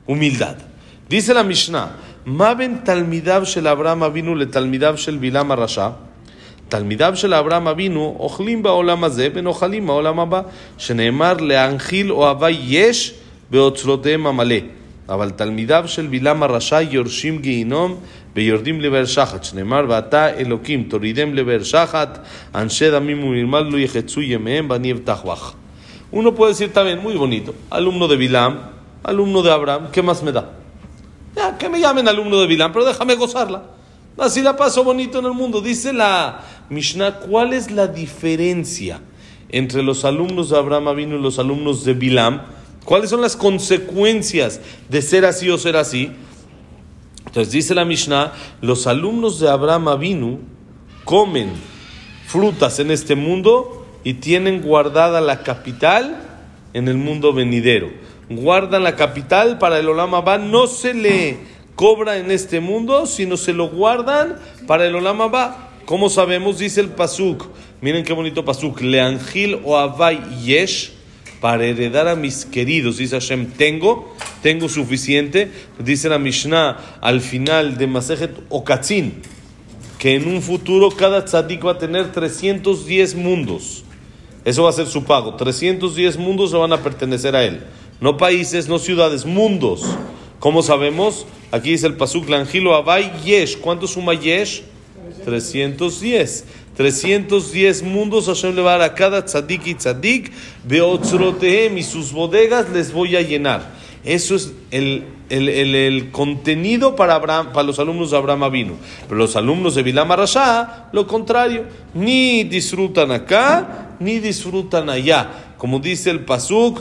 humildad. 0.08 0.58
Dice 1.10 1.34
la 1.34 1.44
Mishnah, 1.44 1.92
Maben 2.25 2.84
talmidav 2.84 3.46
shel 3.46 3.68
Abraham 3.68 4.04
avinu 4.04 4.36
le 4.36 4.46
talmidav 4.46 4.98
shel 4.98 5.18
Bilam 5.18 5.52
rasha. 5.52 5.92
תלמידיו 6.69 7.16
של 7.16 7.34
אברהם 7.34 7.68
אבינו 7.68 8.16
אוכלים 8.19 8.64
בעולם 8.64 9.04
הזה 9.04 9.28
ונאכלים 9.34 9.88
בעולם 9.88 10.19
הבא, 10.19 10.42
שנאמר 10.78 11.34
להנחיל 11.34 12.12
אוהבה 12.12 12.50
יש 12.50 13.14
באוצרותיהם 13.52 14.28
המלא. 14.28 14.56
אבל 15.10 15.30
תלמידיו 15.30 15.84
של 15.88 16.08
בלעם 16.08 16.44
הרשע 16.44 16.81
יורשים 16.81 17.40
גיהינום 17.40 17.96
ויורדים 18.36 18.81
לבאר 18.81 19.06
שחת, 19.06 19.44
שנאמר 19.44 19.86
ואתה 19.88 20.33
אלוקים 20.38 20.83
תורידם 20.83 21.33
לבאר 21.33 21.64
שחת, 21.64 22.19
אנשי 22.56 22.92
דמים 22.92 23.24
ומרמל 23.24 23.62
לא 23.62 23.78
יחצו 23.78 24.21
ימיהם 24.21 24.68
ואני 24.69 24.92
אבטח 24.92 25.21
בך. 25.26 25.54
Uno 26.09 26.33
puede 26.36 26.54
decir 26.54 26.71
también, 26.71 27.00
muy 27.04 27.16
bonito, 27.16 27.54
alumno 27.69 28.07
de 28.07 28.16
Bilam, 28.16 28.54
alumno 29.03 29.43
de 29.43 29.53
Abraham, 29.53 29.89
¿qué 29.93 30.03
más 30.03 30.23
me 30.23 30.32
da? 30.32 30.53
Ya, 31.35 31.56
que 31.56 31.69
me 31.69 31.81
llamen 31.81 32.09
alumno 32.09 32.41
de 32.41 32.47
Bilam, 32.47 32.73
pero 32.73 32.85
déjame 32.85 33.15
gozarla. 33.15 33.63
Así 34.19 34.43
la 34.43 34.56
paso 34.56 34.85
bonito 34.85 35.19
en 35.19 35.27
el 35.27 35.32
mundo. 35.32 35.61
Dice 35.61 35.93
la 35.93 36.43
Mishnah, 36.69 37.21
¿cuál 37.21 37.53
es 37.53 37.71
la 37.71 37.87
diferencia 37.87 39.01
entre 39.49 39.82
los 39.82 40.05
alumnos 40.05 40.51
de 40.51 40.59
Abraham 40.59 40.89
Avinu 40.89 41.17
y 41.17 41.23
los 41.23 41.39
alumnos 41.39 41.85
de 41.85 41.94
Bilam? 41.94 42.43
¿Cuáles 42.85 43.11
son 43.11 43.21
las 43.21 43.37
consecuencias 43.37 44.61
de 44.89 45.03
ser 45.03 45.25
así 45.25 45.49
o 45.49 45.56
ser 45.56 45.77
así? 45.77 46.11
Entonces 47.27 47.53
dice 47.53 47.75
la 47.75 47.85
Mishnah, 47.85 48.32
los 48.61 48.87
alumnos 48.87 49.41
de 49.41 49.49
Abraham 49.49 49.89
Avinu 49.89 50.41
comen 51.05 51.51
frutas 52.27 52.79
en 52.79 52.91
este 52.91 53.15
mundo 53.15 53.87
y 54.05 54.15
tienen 54.15 54.61
guardada 54.61 55.21
la 55.21 55.43
capital 55.43 56.21
en 56.75 56.89
el 56.89 56.97
mundo 56.97 57.32
venidero 57.32 58.02
guardan 58.29 58.84
la 58.84 58.96
capital 58.96 59.58
para 59.58 59.79
el 59.79 59.88
Olam 59.88 60.14
Abba, 60.14 60.38
no 60.38 60.67
se 60.67 60.94
le 60.94 61.38
cobra 61.74 62.19
en 62.19 62.31
este 62.31 62.60
mundo, 62.60 63.06
sino 63.06 63.36
se 63.36 63.52
lo 63.52 63.69
guardan 63.69 64.36
para 64.67 64.86
el 64.86 64.94
Olam 64.94 65.20
Abba. 65.20 65.70
¿Cómo 65.84 66.08
sabemos? 66.08 66.58
Dice 66.58 66.81
el 66.81 66.88
Pasuk. 66.88 67.48
Miren 67.81 68.05
qué 68.05 68.12
bonito 68.12 68.44
Pasuk. 68.44 68.81
Leangil 68.81 69.60
o 69.64 69.76
Abay 69.76 70.20
Yesh 70.44 70.93
para 71.41 71.64
heredar 71.64 72.06
a 72.06 72.14
mis 72.14 72.44
queridos. 72.44 72.98
Dice 72.98 73.17
Hashem, 73.17 73.46
tengo, 73.56 74.14
tengo 74.43 74.69
suficiente. 74.69 75.50
Dice 75.79 76.08
la 76.08 76.19
Mishnah 76.19 76.98
al 77.00 77.20
final 77.20 77.76
de 77.76 77.88
Masejet 77.88 78.31
Okatzin, 78.48 79.22
que 79.98 80.14
en 80.14 80.29
un 80.29 80.41
futuro 80.41 80.91
cada 80.91 81.24
tzadik 81.24 81.67
va 81.67 81.72
a 81.72 81.79
tener 81.79 82.12
310 82.12 83.17
mundos. 83.17 83.84
Eso 84.44 84.62
va 84.62 84.70
a 84.70 84.72
ser 84.72 84.86
su 84.86 85.05
pago. 85.05 85.34
310 85.34 86.17
mundos 86.17 86.52
se 86.52 86.56
van 86.56 86.72
a 86.72 86.82
pertenecer 86.82 87.34
a 87.34 87.44
él 87.44 87.60
no 88.03 88.17
países, 88.19 88.69
no 88.69 88.79
ciudades, 88.79 89.25
mundos. 89.25 89.97
¿Cómo 90.41 90.63
sabemos? 90.63 91.25
Aquí 91.53 91.71
dice 91.71 91.87
el 91.87 91.97
Pasuk 91.97 92.29
Langilo 92.29 92.75
Abay 92.75 93.13
Yesh. 93.25 93.59
¿Cuánto 93.59 93.87
suma 93.87 94.13
Yesh? 94.13 94.65
310. 95.25 96.44
310 96.77 97.82
mundos 97.85 98.27
Hashem 98.27 98.56
le 98.56 98.63
va 98.63 98.75
a 98.75 98.79
dar 98.79 98.91
a 98.91 98.94
cada 98.94 99.25
tzadik 99.25 99.67
y 99.67 99.75
tzadik, 99.75 100.32
beotzrotehem 100.65 101.79
y 101.79 101.82
sus 101.82 102.13
bodegas 102.13 102.71
les 102.71 102.93
voy 102.93 103.15
a 103.15 103.23
llenar. 103.23 103.71
Eso 104.05 104.35
es 104.35 104.53
el, 104.73 105.05
el, 105.29 105.49
el, 105.49 106.11
contenido 106.11 106.97
para, 106.97 107.15
Abraham, 107.15 107.53
para 107.53 107.63
los 107.63 107.79
alumnos 107.79 108.11
de 108.11 108.17
Abraham 108.17 108.51
vino. 108.51 108.75
Pero 109.06 109.17
los 109.17 109.37
alumnos 109.37 109.77
de 109.77 109.85
Bilam 109.85 110.11
Arashá, 110.11 110.89
lo 110.93 111.06
contrario. 111.06 111.67
Ni 111.94 112.43
disfrutan 112.43 113.13
acá, 113.13 113.94
ni 114.01 114.19
disfrutan 114.19 114.91
allá. 114.91 115.55
Como 115.56 115.79
dice 115.79 116.11
el 116.11 116.25
Pasuk, 116.25 116.81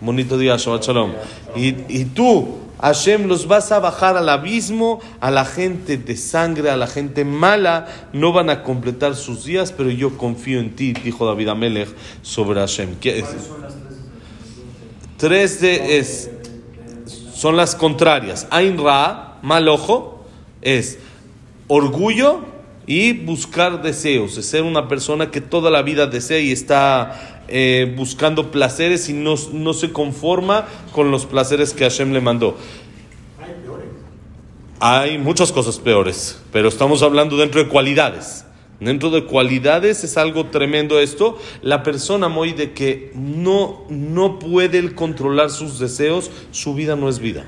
bonito 0.00 0.38
día, 0.38 0.56
Shabbat 0.56 0.84
Shalom. 0.84 1.12
Y, 1.54 1.74
y 1.88 2.04
tú, 2.06 2.58
Hashem, 2.80 3.26
los 3.26 3.48
vas 3.48 3.72
a 3.72 3.80
bajar 3.80 4.16
al 4.16 4.28
abismo, 4.28 5.00
a 5.20 5.30
la 5.30 5.44
gente 5.44 5.96
de 5.96 6.16
sangre, 6.16 6.70
a 6.70 6.76
la 6.76 6.86
gente 6.86 7.24
mala, 7.24 7.86
no 8.12 8.32
van 8.32 8.50
a 8.50 8.62
completar 8.62 9.14
sus 9.14 9.44
días, 9.44 9.72
pero 9.72 9.90
yo 9.90 10.18
confío 10.18 10.60
en 10.60 10.76
ti, 10.76 10.92
dijo 10.92 11.26
David 11.26 11.48
Amelech 11.48 11.88
sobre 12.22 12.60
Hashem. 12.60 12.96
¿Qué 13.00 13.20
es? 13.20 13.26
Tres 15.16 15.60
de 15.62 15.98
es, 15.98 16.30
son 17.34 17.56
las 17.56 17.74
contrarias. 17.74 18.46
Ain 18.50 18.76
Ra, 18.76 19.38
mal 19.42 19.68
ojo, 19.68 20.26
es 20.60 20.98
orgullo 21.68 22.40
y 22.86 23.12
buscar 23.12 23.82
deseos, 23.82 24.36
es 24.36 24.46
ser 24.46 24.62
una 24.62 24.86
persona 24.86 25.30
que 25.30 25.40
toda 25.40 25.70
la 25.70 25.82
vida 25.82 26.06
desea 26.06 26.38
y 26.38 26.52
está 26.52 27.35
eh, 27.48 27.92
buscando 27.96 28.50
placeres 28.50 29.08
y 29.08 29.12
no, 29.12 29.34
no 29.52 29.72
se 29.72 29.92
conforma 29.92 30.66
con 30.92 31.10
los 31.10 31.26
placeres 31.26 31.72
que 31.72 31.84
Hashem 31.84 32.12
le 32.12 32.20
mandó. 32.20 32.56
Hay 34.78 35.16
muchas 35.18 35.52
cosas 35.52 35.78
peores, 35.78 36.42
pero 36.52 36.68
estamos 36.68 37.02
hablando 37.02 37.36
dentro 37.36 37.62
de 37.62 37.68
cualidades. 37.68 38.44
Dentro 38.78 39.08
de 39.08 39.24
cualidades 39.24 40.04
es 40.04 40.18
algo 40.18 40.46
tremendo 40.46 41.00
esto. 41.00 41.38
La 41.62 41.82
persona 41.82 42.28
muy 42.28 42.52
de 42.52 42.72
que 42.72 43.10
no, 43.14 43.84
no 43.88 44.38
puede 44.38 44.94
controlar 44.94 45.50
sus 45.50 45.78
deseos, 45.78 46.30
su 46.50 46.74
vida 46.74 46.94
no 46.94 47.08
es 47.08 47.18
vida. 47.18 47.46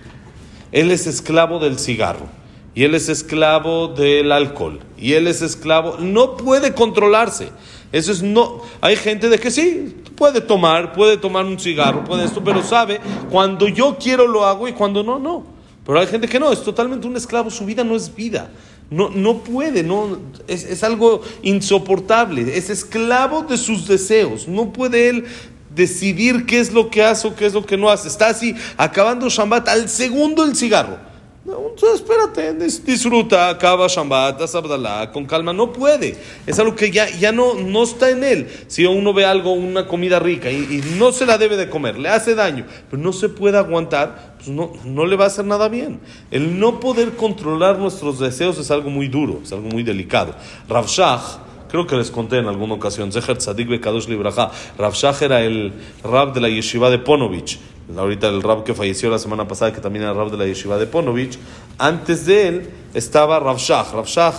Él 0.73 0.91
es 0.91 1.07
esclavo 1.07 1.59
del 1.59 1.79
cigarro 1.79 2.29
y 2.75 2.85
él 2.85 2.95
es 2.95 3.09
esclavo 3.09 3.89
del 3.89 4.33
alcohol 4.33 4.81
y 4.97 5.15
él 5.15 5.27
es 5.27 5.43
esclavo, 5.43 5.97
no 5.99 6.37
puede 6.37 6.75
controlarse. 6.75 7.51
Eso 7.93 8.13
es 8.13 8.23
no. 8.23 8.63
Hay 8.81 8.97
gente 8.97 9.29
de 9.29 9.39
que 9.39 9.51
sí, 9.51 9.97
puede 10.17 10.41
tomar, 10.41 10.93
puede 10.93 11.17
tomar 11.17 11.45
un 11.47 11.59
cigarro, 11.59 12.05
puede 12.05 12.25
esto, 12.25 12.43
pero 12.45 12.63
sabe 12.63 13.01
cuando 13.31 13.69
yo 13.69 13.97
quiero 13.99 14.27
lo 14.27 14.45
hago 14.45 14.69
y 14.69 14.73
cuando 14.73 15.03
no, 15.03 15.19
no. 15.19 15.45
Pero 15.87 16.01
hay 16.01 16.07
gente 16.07 16.29
que 16.29 16.39
no, 16.39 16.53
es 16.53 16.63
totalmente 16.63 17.07
un 17.07 17.17
esclavo, 17.17 17.51
su 17.51 17.65
vida 17.65 17.85
no 17.85 17.97
es 17.97 18.15
vida. 18.15 18.51
No, 18.91 19.11
no 19.11 19.39
puede, 19.39 19.83
no, 19.83 20.19
es, 20.47 20.65
es 20.65 20.83
algo 20.83 21.21
insoportable, 21.43 22.57
es 22.57 22.71
esclavo 22.71 23.43
de 23.43 23.59
sus 23.59 23.87
deseos, 23.87 24.49
no 24.49 24.73
puede 24.73 25.11
él 25.11 25.27
decidir 25.75 26.47
qué 26.47 26.59
es 26.59 26.73
lo 26.73 26.91
que 26.91 27.03
hace 27.03 27.29
o 27.29 27.35
qué 27.35 27.47
es 27.47 27.53
lo 27.55 27.65
que 27.65 27.77
no 27.77 27.91
hace. 27.91 28.09
Está 28.09 28.29
así, 28.29 28.55
acabando 28.77 29.29
Shambat 29.29 29.69
al 29.69 29.89
segundo 29.89 30.45
el 30.45 30.57
cigarro. 30.57 31.08
Entonces 31.47 32.01
espérate, 32.03 32.53
dis- 32.59 32.85
disfruta, 32.85 33.49
acaba 33.49 33.87
Shambat, 33.87 34.43
Abdalá, 34.55 35.11
con 35.13 35.25
calma, 35.25 35.53
no 35.53 35.73
puede. 35.73 36.15
Es 36.47 36.59
algo 36.59 36.75
que 36.75 36.91
ya, 36.91 37.09
ya 37.09 37.33
no, 37.33 37.55
no 37.55 37.85
está 37.85 38.11
en 38.11 38.23
él. 38.23 38.49
Si 38.67 38.85
uno 38.85 39.15
ve 39.15 39.25
algo, 39.25 39.53
una 39.53 39.87
comida 39.87 40.19
rica 40.19 40.51
y, 40.51 40.57
y 40.57 40.97
no 40.99 41.11
se 41.13 41.25
la 41.25 41.39
debe 41.39 41.57
de 41.57 41.71
comer, 41.71 41.99
le 41.99 42.11
hace 42.11 42.35
daño, 42.35 42.67
pero 42.91 43.03
no 43.03 43.13
se 43.15 43.31
puede 43.31 43.57
aguantar, 43.57 44.35
pues 44.37 44.49
no, 44.49 44.73
no 44.85 45.07
le 45.07 45.17
va 45.17 45.25
a 45.25 45.29
hacer 45.29 45.47
nada 45.47 45.69
bien. 45.69 46.01
El 46.31 46.59
no 46.61 46.81
poder 46.81 47.13
controlar 47.17 47.79
nuestros 47.79 48.19
deseos 48.19 48.59
es 48.59 48.71
algo 48.71 48.91
muy 48.91 49.09
duro, 49.09 49.41
es 49.43 49.53
algo 49.53 49.69
muy 49.69 49.83
delicado. 49.83 50.35
Rav 50.69 50.87
Shach, 50.87 51.39
Creo 51.69 51.87
que 51.87 51.97
les 51.97 52.11
conté 52.11 52.39
en 52.39 52.47
alguna 52.47 52.75
ocasión, 52.75 53.13
Zeher 53.13 53.37
Tzadik 53.39 53.69
Bekadosh 53.69 54.09
Libraja. 54.09 54.51
Rav 54.79 54.95
Shach 54.95 55.23
era 55.23 55.41
el 55.43 55.73
rab 56.03 56.33
de 56.33 56.41
la 56.41 56.49
yeshiva 56.49 56.91
de 56.91 56.99
Ponovich. 56.99 57.59
Ahorita 57.97 58.29
el 58.29 58.43
rab 58.43 58.65
que 58.65 58.75
falleció 58.75 59.09
la 59.11 59.19
semana 59.19 59.47
pasada, 59.49 59.73
que 59.73 59.81
también 59.81 60.05
era 60.05 60.13
rab 60.15 60.31
de 60.31 60.37
la 60.37 60.47
yeshiva 60.47 60.79
de 60.79 60.87
Ponovich. 60.87 61.39
Antes 61.79 62.27
de 62.27 62.49
él 62.49 62.71
estaba 62.95 63.39
Rav 63.39 63.59
Shach. 63.59 63.93
Rav 63.93 64.07
Shach, 64.07 64.35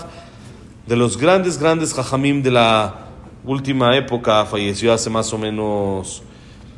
de 0.88 0.96
los 0.96 1.18
grandes, 1.18 1.60
grandes 1.60 1.94
jajamim 1.94 2.42
de 2.42 2.52
la 2.52 3.08
última 3.46 3.96
época, 3.96 4.46
falleció 4.46 4.92
hace 4.94 5.10
más 5.10 5.32
o 5.34 5.38
menos 5.38 6.24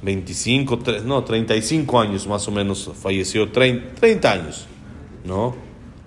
25, 0.02 0.80
tre- 0.80 1.02
no, 1.04 1.24
35 1.24 2.00
años 2.00 2.28
más 2.28 2.48
o 2.48 2.52
menos, 2.52 2.90
falleció 3.02 3.50
30, 3.52 3.96
30 4.00 4.32
años, 4.32 4.66
¿no? 5.26 5.56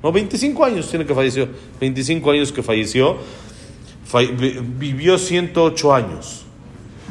No, 0.03 0.13
25 0.13 0.65
años 0.65 0.89
tiene 0.91 1.07
que 1.07 1.15
falleció, 1.15 1.49
25 1.81 2.31
años 2.31 2.53
que 2.53 2.63
falleció, 2.63 3.17
vivió 4.19 5.19
108 5.19 5.95
años. 5.95 6.45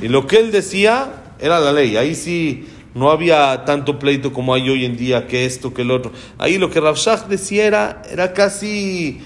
Y 0.01 0.07
lo 0.07 0.25
que 0.27 0.37
él 0.37 0.51
decía 0.51 1.35
era 1.39 1.59
la 1.59 1.71
ley. 1.71 1.97
Ahí 1.97 2.15
sí 2.15 2.67
no 2.95 3.11
había 3.11 3.65
tanto 3.65 3.99
pleito 3.99 4.31
como 4.33 4.53
hay 4.53 4.69
hoy 4.69 4.85
en 4.85 4.95
día, 4.97 5.27
que 5.27 5.45
esto, 5.45 5.73
que 5.73 5.81
el 5.83 5.91
otro. 5.91 6.11
Ahí 6.37 6.57
lo 6.57 6.69
que 6.69 6.79
Rav 6.79 6.95
Shach 6.95 7.25
decía 7.27 7.65
era, 7.65 8.01
era 8.11 8.33
casi... 8.33 9.19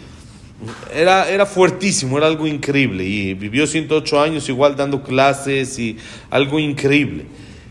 Era, 0.92 1.30
era 1.30 1.46
fuertísimo, 1.46 2.18
era 2.18 2.26
algo 2.26 2.48
increíble. 2.48 3.04
Y 3.04 3.34
vivió 3.36 3.68
108 3.68 4.20
años 4.22 4.50
igual 4.50 4.76
dando 4.76 5.04
clases 5.04 5.78
y 5.78 5.98
algo 6.32 6.58
increíble. 6.60 7.26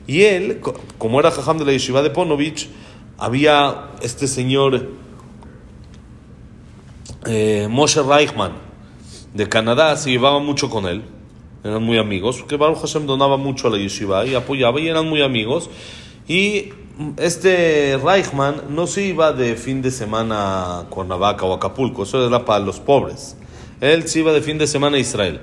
Y 0.06 0.22
él, 0.22 0.60
co- 0.60 0.80
como 0.96 1.18
era 1.18 1.32
jajam 1.32 1.58
de 1.58 1.64
la 1.64 1.72
yeshiva 1.72 2.00
de 2.02 2.10
Ponovich, 2.10 2.68
había 3.18 3.88
este 4.02 4.28
señor 4.28 4.88
eh, 7.26 7.66
Moshe 7.68 8.02
Reichman 8.02 8.52
de 9.34 9.48
Canadá, 9.48 9.96
se 9.96 10.10
llevaba 10.10 10.38
mucho 10.38 10.70
con 10.70 10.86
él. 10.86 11.02
Eran 11.64 11.82
muy 11.82 11.98
amigos, 11.98 12.38
porque 12.38 12.56
Baruch 12.56 12.78
Hashem 12.78 13.06
donaba 13.06 13.36
mucho 13.36 13.68
a 13.68 13.70
la 13.70 13.78
yeshiva 13.78 14.24
y 14.24 14.34
apoyaba 14.34 14.80
y 14.80 14.88
eran 14.88 15.08
muy 15.08 15.22
amigos. 15.22 15.68
Y 16.28 16.70
este 17.18 17.98
Reichman 18.02 18.62
no 18.70 18.86
se 18.86 19.02
iba 19.02 19.32
de 19.32 19.56
fin 19.56 19.82
de 19.82 19.90
semana 19.90 20.80
a 20.80 20.84
Cuernavaca 20.88 21.44
o 21.44 21.52
Acapulco, 21.52 22.04
eso 22.04 22.26
era 22.26 22.44
para 22.44 22.64
los 22.64 22.80
pobres. 22.80 23.36
Él 23.80 24.08
se 24.08 24.20
iba 24.20 24.32
de 24.32 24.40
fin 24.40 24.58
de 24.58 24.66
semana 24.66 24.96
a 24.96 25.00
Israel. 25.00 25.40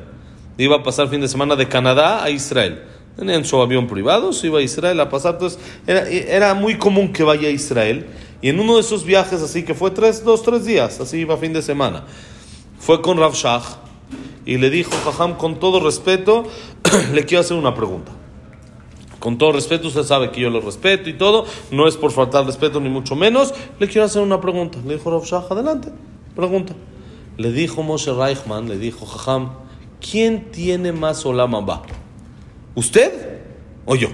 Iba 0.58 0.78
a 0.78 0.84
pasar 0.84 1.10
fin 1.10 1.22
de 1.22 1.28
semana 1.28 1.56
de 1.56 1.68
Canadá 1.68 2.24
a 2.24 2.30
Israel. 2.30 2.84
Tenían 3.16 3.46
su 3.46 3.62
avión 3.62 3.88
privado, 3.88 4.34
se 4.34 4.48
iba 4.48 4.60
a 4.60 4.62
Israel 4.62 5.00
a 5.00 5.10
pasar. 5.10 5.34
Entonces, 5.34 5.60
era, 5.86 6.10
era 6.10 6.54
muy 6.54 6.78
común 6.78 7.13
que 7.13 7.24
vaya 7.24 7.48
a 7.48 7.52
Israel. 7.52 8.08
Y 8.42 8.50
en 8.50 8.60
uno 8.60 8.75
de 8.75 8.82
esos 8.82 9.06
viajes, 9.06 9.42
así 9.42 9.63
que 9.63 9.74
fue 9.74 9.92
tres, 9.92 10.24
dos, 10.24 10.44
tres 10.44 10.66
días, 10.66 11.00
así 11.00 11.20
iba 11.20 11.38
fin 11.38 11.54
de 11.54 11.62
semana, 11.62 12.04
fue 12.86 13.02
con 13.02 13.18
Rav 13.18 13.34
Shach 13.34 13.63
y 14.46 14.58
le 14.58 14.70
dijo, 14.70 14.92
Jajam, 15.06 15.38
con 15.38 15.58
todo 15.58 15.80
respeto, 15.80 16.44
le 17.13 17.24
quiero 17.24 17.40
hacer 17.40 17.56
una 17.56 17.74
pregunta. 17.74 18.12
Con 19.20 19.38
todo 19.38 19.54
respeto, 19.54 19.88
usted 19.88 20.04
sabe 20.04 20.32
que 20.32 20.42
yo 20.42 20.50
lo 20.50 20.60
respeto 20.60 21.10
y 21.10 21.13
todo, 21.13 21.46
no 21.72 21.88
es 21.88 21.96
por 21.96 22.12
faltar 22.12 22.46
respeto 22.46 22.82
ni 22.82 22.90
mucho 22.90 23.16
menos, 23.16 23.54
le 23.80 23.88
quiero 23.88 24.04
hacer 24.04 24.22
una 24.22 24.42
pregunta. 24.42 24.80
Le 24.86 24.96
dijo 24.96 25.12
Rav 25.12 25.24
Shach, 25.24 25.50
adelante, 25.50 25.94
pregunta. 26.36 26.74
Le 27.38 27.54
dijo 27.54 27.84
Moshe 27.84 28.12
Reichman, 28.12 28.68
le 28.68 28.78
dijo, 28.78 29.06
Jajam, 29.06 29.54
¿quién 30.02 30.52
tiene 30.52 30.92
más 30.92 31.25
Olam 31.25 31.56
Abba? 31.56 31.84
¿Usted 32.75 33.40
o 33.86 33.96
yo? 33.96 34.10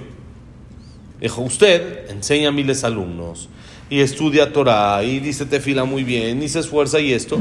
Dijo, 1.19 1.41
usted 1.41 2.07
enseña 2.11 2.49
a 2.49 2.51
miles 2.51 2.81
de 2.81 2.87
alumnos 2.87 3.49
y 3.89 4.01
estudia 4.01 4.53
Torah 4.53 5.03
y 5.03 5.19
dice 5.19 5.45
tefila 5.45 5.83
muy 5.83 6.03
bien 6.03 6.41
y 6.43 6.49
se 6.49 6.59
esfuerza 6.59 6.99
y 6.99 7.11
esto. 7.11 7.37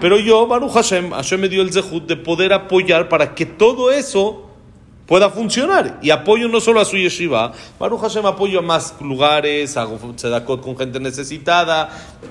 Pero 0.00 0.18
yo, 0.18 0.46
Baruch 0.46 0.72
Hashem, 0.72 1.10
Hashem 1.10 1.40
me 1.40 1.48
dio 1.48 1.62
el 1.62 1.72
zehut 1.72 2.06
de 2.06 2.16
poder 2.16 2.52
apoyar 2.52 3.08
para 3.08 3.34
que 3.34 3.46
todo 3.46 3.90
eso 3.90 4.50
pueda 5.06 5.30
funcionar. 5.30 5.98
Y 6.02 6.10
apoyo 6.10 6.48
no 6.48 6.60
solo 6.60 6.80
a 6.80 6.84
su 6.84 6.96
yeshiva, 6.96 7.52
Baruch 7.78 8.00
Hashem 8.00 8.26
apoyo 8.26 8.58
a 8.58 8.62
más 8.62 8.96
lugares, 9.00 9.76
hago 9.76 9.98
tzedakot 10.14 10.60
con 10.62 10.76
gente 10.76 10.98
necesitada. 10.98 11.90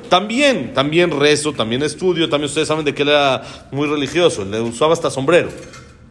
También, 0.10 0.74
también 0.74 1.18
rezo, 1.18 1.54
también 1.54 1.84
estudio, 1.84 2.30
también 2.30 2.50
ustedes 2.50 2.68
saben 2.68 2.86
de 2.86 2.94
que 2.94 3.04
él 3.04 3.10
era 3.10 3.44
muy 3.72 3.88
religioso, 3.88 4.44
le 4.44 4.60
usaba 4.60 4.94
hasta 4.94 5.10
sombrero. 5.10 5.50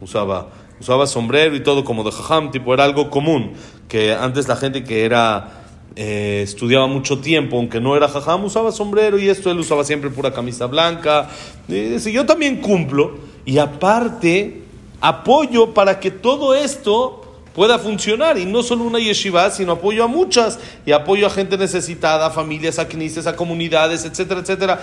Usaba, 0.01 0.49
usaba 0.79 1.07
sombrero 1.07 1.55
y 1.55 1.61
todo 1.61 1.85
como 1.85 2.03
de 2.03 2.11
jajam, 2.11 2.51
tipo, 2.51 2.73
era 2.73 2.83
algo 2.83 3.09
común. 3.09 3.53
Que 3.87 4.13
antes 4.13 4.47
la 4.47 4.55
gente 4.55 4.83
que 4.83 5.05
era 5.05 5.62
eh, 5.95 6.41
estudiaba 6.43 6.87
mucho 6.87 7.19
tiempo, 7.19 7.57
aunque 7.57 7.79
no 7.79 7.95
era 7.95 8.07
jajam, 8.07 8.45
usaba 8.45 8.71
sombrero 8.71 9.19
y 9.19 9.29
esto, 9.29 9.51
él 9.51 9.59
usaba 9.59 9.83
siempre 9.83 10.09
pura 10.09 10.33
camisa 10.33 10.65
blanca. 10.65 11.29
Yo 11.67 12.25
también 12.25 12.61
cumplo. 12.61 13.17
Y 13.45 13.57
aparte, 13.59 14.63
apoyo 15.01 15.73
para 15.73 15.99
que 15.99 16.09
todo 16.09 16.55
esto 16.55 17.21
pueda 17.53 17.77
funcionar. 17.77 18.39
Y 18.39 18.45
no 18.45 18.63
solo 18.63 18.85
una 18.85 18.99
yeshiva, 18.99 19.49
sino 19.51 19.73
apoyo 19.73 20.03
a 20.03 20.07
muchas. 20.07 20.59
Y 20.85 20.91
apoyo 20.93 21.27
a 21.27 21.29
gente 21.29 21.57
necesitada, 21.57 22.27
a 22.27 22.29
familias, 22.31 22.79
a 22.79 22.87
knisses, 22.87 23.27
a 23.27 23.35
comunidades, 23.35 24.03
etcétera, 24.05 24.39
etcétera. 24.39 24.81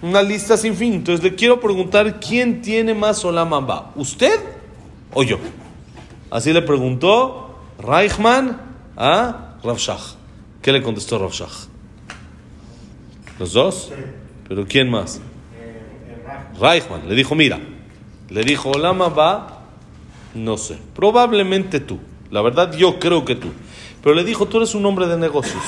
Una 0.00 0.22
lista 0.22 0.56
sin 0.56 0.74
fin. 0.74 0.94
Entonces 0.94 1.22
le 1.22 1.34
quiero 1.34 1.60
preguntar, 1.60 2.18
¿quién 2.18 2.62
tiene 2.62 2.94
más 2.94 3.22
Olam 3.24 3.52
Abba? 3.52 3.92
¿Usted 3.94 4.40
o 5.12 5.22
yo? 5.22 5.38
Así 6.30 6.52
le 6.52 6.62
preguntó 6.62 7.58
Reichman 7.78 8.60
a 8.96 9.56
Rav 9.62 9.76
Shach. 9.76 10.25
¿Qué 10.66 10.72
le 10.72 10.82
contestó 10.82 11.16
Rav 11.20 11.30
Shach? 11.30 11.68
¿Los 13.38 13.52
dos? 13.52 13.92
¿Pero 14.48 14.66
quién 14.66 14.90
más? 14.90 15.20
Reichman. 16.60 17.08
Le 17.08 17.14
dijo, 17.14 17.36
mira, 17.36 17.60
le 18.30 18.42
dijo, 18.42 18.70
Olam 18.70 19.00
Abba, 19.00 19.60
no 20.34 20.56
sé, 20.56 20.76
probablemente 20.92 21.78
tú. 21.78 22.00
La 22.32 22.42
verdad 22.42 22.76
yo 22.76 22.98
creo 22.98 23.24
que 23.24 23.36
tú. 23.36 23.52
Pero 24.02 24.16
le 24.16 24.24
dijo, 24.24 24.46
tú 24.46 24.56
eres 24.56 24.74
un 24.74 24.84
hombre 24.86 25.06
de 25.06 25.16
negocios. 25.16 25.62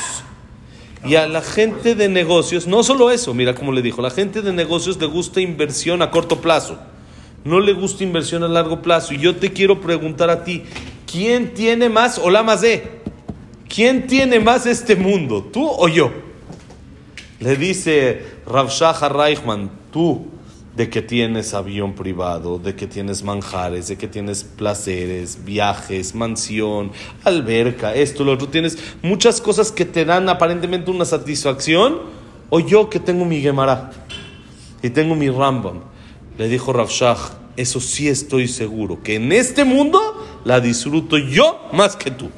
Y 1.05 1.15
a 1.15 1.29
la 1.29 1.43
gente 1.43 1.95
de 1.95 2.09
negocios, 2.09 2.67
no 2.67 2.83
solo 2.83 3.13
eso, 3.13 3.35
mira 3.35 3.55
cómo 3.55 3.71
le 3.71 3.83
dijo, 3.83 4.03
la 4.03 4.11
gente 4.11 4.43
de 4.43 4.53
negocios 4.53 5.01
le 5.01 5.07
gusta 5.07 5.41
inversión 5.41 6.03
a 6.03 6.11
corto 6.11 6.41
plazo, 6.41 6.77
no 7.45 7.61
le 7.61 7.73
gusta 7.73 8.03
inversión 8.03 8.43
a 8.43 8.49
largo 8.49 8.83
plazo. 8.83 9.15
Y 9.15 9.19
yo 9.19 9.37
te 9.37 9.53
quiero 9.53 9.81
preguntar 9.81 10.29
a 10.29 10.43
ti, 10.43 10.65
¿quién 11.07 11.55
tiene 11.55 11.89
más 11.89 12.19
o 12.19 12.31
la 12.31 12.43
más 12.43 12.63
de? 12.63 12.98
¿Quién 13.69 14.07
tiene 14.07 14.41
más 14.41 14.67
este 14.67 14.97
mundo, 14.97 15.43
tú 15.43 15.67
o 15.69 15.89
yo? 15.89 16.11
Le 17.41 17.57
dice 17.57 18.23
Rav 18.47 18.71
Shachar 18.71 19.15
Reichman, 19.15 19.71
tú, 19.93 20.27
de 20.75 20.89
que 20.89 21.03
tienes 21.03 21.55
avión 21.55 21.95
privado, 21.95 22.59
de 22.59 22.75
que 22.75 22.87
tienes 22.87 23.23
manjares, 23.23 23.89
de 23.89 23.99
que 23.99 24.09
tienes 24.09 24.45
placeres, 24.45 25.45
viajes, 25.45 26.15
mansión, 26.15 26.93
alberca, 27.25 27.95
esto, 27.95 28.25
lo 28.25 28.33
otro, 28.33 28.49
tienes 28.49 28.79
muchas 29.03 29.41
cosas 29.41 29.71
que 29.73 29.85
te 29.85 30.05
dan 30.05 30.29
aparentemente 30.29 30.91
una 30.91 31.05
satisfacción, 31.05 31.99
o 32.49 32.61
yo 32.61 32.89
que 32.89 33.01
tengo 33.01 33.25
mi 33.25 33.41
Gemara 33.41 33.91
y 34.83 34.91
tengo 34.91 35.15
mi 35.15 35.29
Rambam. 35.29 35.81
Le 36.39 36.49
dijo 36.49 36.73
Rav 36.73 36.89
eso 37.57 37.81
sí 37.81 38.09
estoy 38.09 38.47
seguro, 38.47 39.03
que 39.03 39.17
en 39.17 39.33
este 39.33 39.65
mundo 39.65 40.01
la 40.45 40.61
disfruto 40.61 41.19
yo 41.19 41.69
más 41.73 41.97
que 41.97 42.13
tú. 42.13 42.31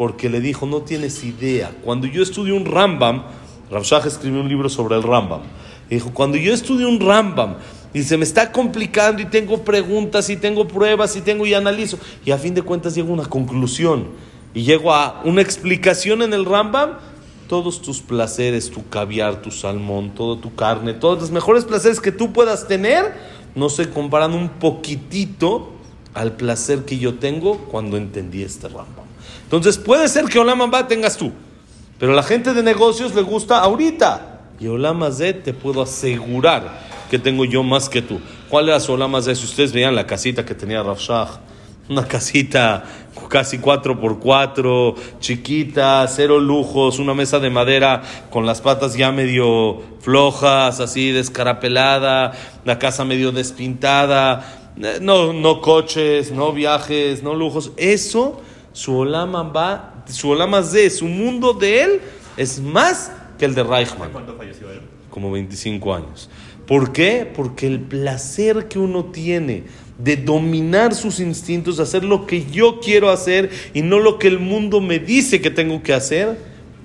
Porque 0.00 0.30
le 0.30 0.40
dijo, 0.40 0.64
no 0.64 0.80
tienes 0.80 1.22
idea, 1.24 1.72
cuando 1.84 2.06
yo 2.06 2.22
estudio 2.22 2.56
un 2.56 2.64
Rambam, 2.64 3.22
Rav 3.70 3.82
Shach 3.82 4.06
escribió 4.06 4.40
un 4.40 4.48
libro 4.48 4.70
sobre 4.70 4.96
el 4.96 5.02
Rambam. 5.02 5.42
Y 5.90 5.96
dijo, 5.96 6.10
cuando 6.14 6.38
yo 6.38 6.54
estudio 6.54 6.88
un 6.88 7.00
Rambam 7.00 7.56
y 7.92 8.02
se 8.02 8.16
me 8.16 8.24
está 8.24 8.50
complicando 8.50 9.20
y 9.20 9.26
tengo 9.26 9.62
preguntas 9.62 10.30
y 10.30 10.38
tengo 10.38 10.66
pruebas 10.66 11.16
y 11.16 11.20
tengo 11.20 11.44
y 11.44 11.52
analizo, 11.52 11.98
y 12.24 12.30
a 12.30 12.38
fin 12.38 12.54
de 12.54 12.62
cuentas 12.62 12.94
llego 12.94 13.10
a 13.10 13.12
una 13.12 13.26
conclusión 13.26 14.06
y 14.54 14.62
llego 14.62 14.94
a 14.94 15.20
una 15.26 15.42
explicación 15.42 16.22
en 16.22 16.32
el 16.32 16.46
Rambam, 16.46 16.92
todos 17.46 17.82
tus 17.82 18.00
placeres, 18.00 18.70
tu 18.70 18.88
caviar, 18.88 19.42
tu 19.42 19.50
salmón, 19.50 20.14
toda 20.14 20.40
tu 20.40 20.54
carne, 20.54 20.94
todos 20.94 21.20
los 21.20 21.30
mejores 21.30 21.66
placeres 21.66 22.00
que 22.00 22.10
tú 22.10 22.32
puedas 22.32 22.66
tener, 22.66 23.12
no 23.54 23.68
se 23.68 23.90
comparan 23.90 24.32
un 24.32 24.48
poquitito 24.48 25.72
al 26.14 26.36
placer 26.36 26.86
que 26.86 26.96
yo 26.96 27.16
tengo 27.16 27.58
cuando 27.70 27.98
entendí 27.98 28.42
este 28.42 28.66
Rambam. 28.66 29.09
Entonces 29.50 29.78
puede 29.78 30.06
ser 30.06 30.26
que 30.26 30.38
Olam 30.38 30.70
tengas 30.86 31.16
tú. 31.16 31.32
Pero 31.98 32.12
la 32.12 32.22
gente 32.22 32.54
de 32.54 32.62
negocios 32.62 33.16
le 33.16 33.22
gusta 33.22 33.58
ahorita. 33.58 34.42
Y 34.60 34.68
Olamazé 34.68 35.32
te 35.32 35.52
puedo 35.52 35.82
asegurar 35.82 36.86
que 37.10 37.18
tengo 37.18 37.44
yo 37.44 37.64
más 37.64 37.88
que 37.88 38.00
tú. 38.00 38.20
¿Cuál 38.48 38.68
era 38.68 38.78
su 38.78 38.92
Olamazé? 38.92 39.34
Si 39.34 39.44
ustedes 39.44 39.72
veían 39.72 39.96
la 39.96 40.06
casita 40.06 40.44
que 40.44 40.54
tenía 40.54 40.84
Rafshah, 40.84 41.40
una 41.88 42.06
casita 42.06 42.84
casi 43.28 43.58
4x4, 43.58 44.94
chiquita, 45.18 46.06
cero 46.08 46.38
lujos, 46.38 47.00
una 47.00 47.12
mesa 47.12 47.40
de 47.40 47.50
madera 47.50 48.02
con 48.30 48.46
las 48.46 48.60
patas 48.60 48.94
ya 48.94 49.10
medio 49.10 49.82
flojas, 50.00 50.78
así 50.78 51.10
descarapelada, 51.10 52.32
la 52.64 52.78
casa 52.78 53.04
medio 53.04 53.32
despintada, 53.32 54.70
no, 55.00 55.32
no 55.32 55.60
coches, 55.60 56.30
no 56.30 56.52
viajes, 56.52 57.24
no 57.24 57.34
lujos. 57.34 57.72
Eso, 57.76 58.40
su 58.72 58.96
Olama 58.96 59.42
va 59.42 60.04
su 60.06 60.34
de 60.72 60.90
su 60.90 61.06
mundo 61.06 61.52
de 61.52 61.82
él 61.82 62.00
es 62.36 62.60
más 62.60 63.12
que 63.38 63.44
el 63.44 63.54
de 63.54 63.62
Reichman. 63.62 64.10
¿Cuánto 64.12 64.36
falleció 64.36 64.70
él? 64.70 64.80
Como 65.10 65.30
25 65.30 65.94
años. 65.94 66.30
¿Por 66.66 66.92
qué? 66.92 67.30
Porque 67.34 67.66
el 67.66 67.80
placer 67.80 68.68
que 68.68 68.78
uno 68.78 69.06
tiene 69.06 69.64
de 69.98 70.16
dominar 70.16 70.94
sus 70.94 71.20
instintos, 71.20 71.76
de 71.76 71.82
hacer 71.82 72.04
lo 72.04 72.26
que 72.26 72.46
yo 72.46 72.80
quiero 72.80 73.10
hacer 73.10 73.50
y 73.74 73.82
no 73.82 73.98
lo 73.98 74.18
que 74.18 74.28
el 74.28 74.38
mundo 74.38 74.80
me 74.80 74.98
dice 74.98 75.40
que 75.40 75.50
tengo 75.50 75.82
que 75.82 75.92
hacer, 75.92 76.38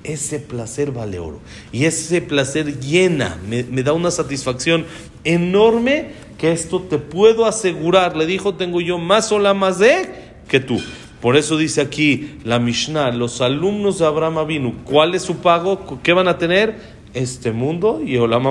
ese 0.04 0.40
placer 0.40 0.92
vale 0.92 1.20
oro. 1.20 1.40
Y 1.72 1.86
ese 1.86 2.22
placer 2.22 2.80
llena, 2.80 3.38
me, 3.48 3.64
me 3.64 3.84
da 3.84 3.94
una 3.94 4.12
satisfacción 4.12 4.86
enorme 5.24 6.10
que 6.38 6.52
esto 6.52 6.82
te 6.82 6.98
puedo 6.98 7.46
asegurar. 7.46 8.18
Le 8.18 8.26
dijo, 8.26 8.56
tengo 8.56 8.82
yo 8.82 8.98
más 8.98 9.32
o 9.32 9.40
la 9.40 9.54
más 9.54 9.80
de 9.80 10.10
que 10.48 10.60
tú. 10.60 10.82
Por 11.26 11.38
eso 11.38 11.58
dice 11.58 11.82
aquí 11.82 12.38
la 12.44 12.60
Mishnah, 12.60 13.12
los 13.12 13.42
alumnos 13.42 13.98
de 13.98 14.06
Abraham 14.06 14.38
Avinu, 14.38 14.76
¿cuál 14.84 15.16
es 15.16 15.24
su 15.24 15.38
pago? 15.38 16.00
¿Qué 16.04 16.14
van 16.14 16.28
a 16.28 16.38
tener? 16.38 16.76
Este 17.16 17.52
mundo 17.52 18.00
y 18.06 18.16
Olam. 18.18 18.46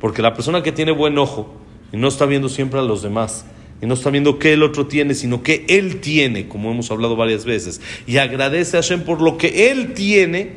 Porque 0.00 0.22
la 0.22 0.32
persona 0.32 0.62
que 0.62 0.70
tiene 0.70 0.92
buen 0.92 1.18
ojo 1.18 1.52
y 1.92 1.96
no 1.96 2.06
está 2.06 2.24
viendo 2.26 2.48
siempre 2.48 2.78
a 2.78 2.84
los 2.84 3.02
demás, 3.02 3.46
y 3.82 3.86
no 3.86 3.94
está 3.94 4.10
viendo 4.10 4.38
qué 4.38 4.52
el 4.52 4.62
otro 4.62 4.86
tiene, 4.86 5.16
sino 5.16 5.42
que 5.42 5.64
él 5.68 6.00
tiene, 6.00 6.46
como 6.46 6.70
hemos 6.70 6.88
hablado 6.92 7.16
varias 7.16 7.44
veces, 7.44 7.80
y 8.06 8.18
agradece 8.18 8.76
a 8.76 8.82
Hashem 8.82 9.02
por 9.02 9.20
lo 9.20 9.36
que 9.36 9.72
él 9.72 9.94
tiene, 9.94 10.52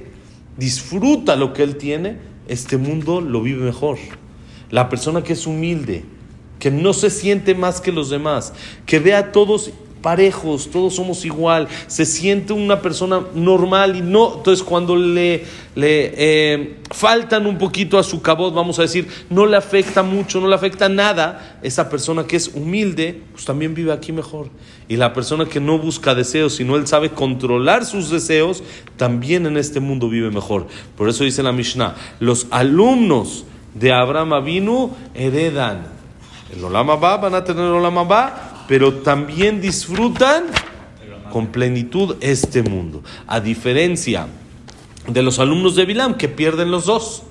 disfruta 0.58 1.36
lo 1.36 1.54
que 1.54 1.64
él 1.64 1.78
tiene, 1.78 2.18
este 2.48 2.78
mundo 2.78 3.20
lo 3.20 3.42
vive 3.42 3.66
mejor. 3.66 3.98
La 4.70 4.90
persona 4.90 5.24
que 5.24 5.34
es 5.34 5.48
humilde, 5.48 6.06
que 6.60 6.70
no 6.70 6.94
se 6.94 7.10
siente 7.10 7.56
más 7.56 7.82
que 7.82 7.92
los 7.92 8.12
demás, 8.12 8.54
que 8.86 9.00
ve 9.00 9.16
a 9.16 9.32
todos 9.32 9.72
parejos, 10.08 10.72
todos 10.72 10.96
somos 10.96 11.26
igual, 11.26 11.68
se 11.88 12.06
siente 12.06 12.54
una 12.54 12.82
persona 12.82 13.26
normal 13.36 13.98
y 13.98 14.02
no, 14.02 14.36
entonces 14.38 14.64
cuando 14.64 14.96
le, 14.96 15.44
le 15.76 16.14
eh, 16.16 16.78
faltan 16.92 17.46
un 17.46 17.58
poquito 17.58 18.00
a 18.00 18.04
su 18.04 18.22
cabot, 18.22 18.54
vamos 18.54 18.80
a 18.80 18.84
decir, 18.84 19.06
no 19.30 19.46
le 19.46 19.58
afecta 19.58 20.04
mucho, 20.04 20.40
no 20.40 20.48
le 20.48 20.56
afecta 20.56 20.88
nada, 20.88 21.60
esa 21.62 21.90
persona 21.90 22.26
que 22.26 22.38
es 22.38 22.48
humilde, 22.56 23.22
pues 23.34 23.44
también 23.44 23.76
vive 23.76 23.92
aquí 23.92 24.14
mejor. 24.14 24.48
Y 24.88 24.96
la 24.96 25.12
persona 25.12 25.44
que 25.44 25.60
no 25.60 25.78
busca 25.78 26.16
deseos, 26.16 26.56
sino 26.56 26.78
él 26.78 26.88
sabe 26.88 27.10
controlar 27.10 27.84
sus 27.84 28.10
deseos, 28.10 28.64
también 28.96 29.46
en 29.46 29.58
este 29.58 29.82
mundo 29.82 30.08
vive 30.08 30.32
mejor. 30.32 30.68
Por 30.96 31.10
eso 31.10 31.26
dice 31.26 31.44
la 31.44 31.52
Mishnah, 31.52 31.96
los 32.22 32.48
alumnos 32.50 33.44
de 33.74 33.92
Abraham 33.92 34.32
Avinu 34.32 34.92
heredan. 35.14 35.86
El 36.56 36.64
Olama 36.64 36.96
va, 36.96 37.18
van 37.18 37.36
a 37.36 37.44
tener 37.44 37.66
el 37.66 37.74
Olama 37.74 38.04
va, 38.04 38.57
pero 38.68 38.96
también 38.96 39.62
disfrutan 39.62 40.46
con 41.32 41.48
plenitud 41.48 42.16
este 42.22 42.64
mundo. 42.64 43.04
A 43.28 43.40
diferencia 43.40 44.28
de 45.08 45.24
los 45.24 45.40
alumnos 45.40 45.76
de 45.76 45.86
Bilam 45.86 46.16
que 46.16 46.28
pierden 46.28 46.72
los 46.72 46.86
dos. 46.86 47.24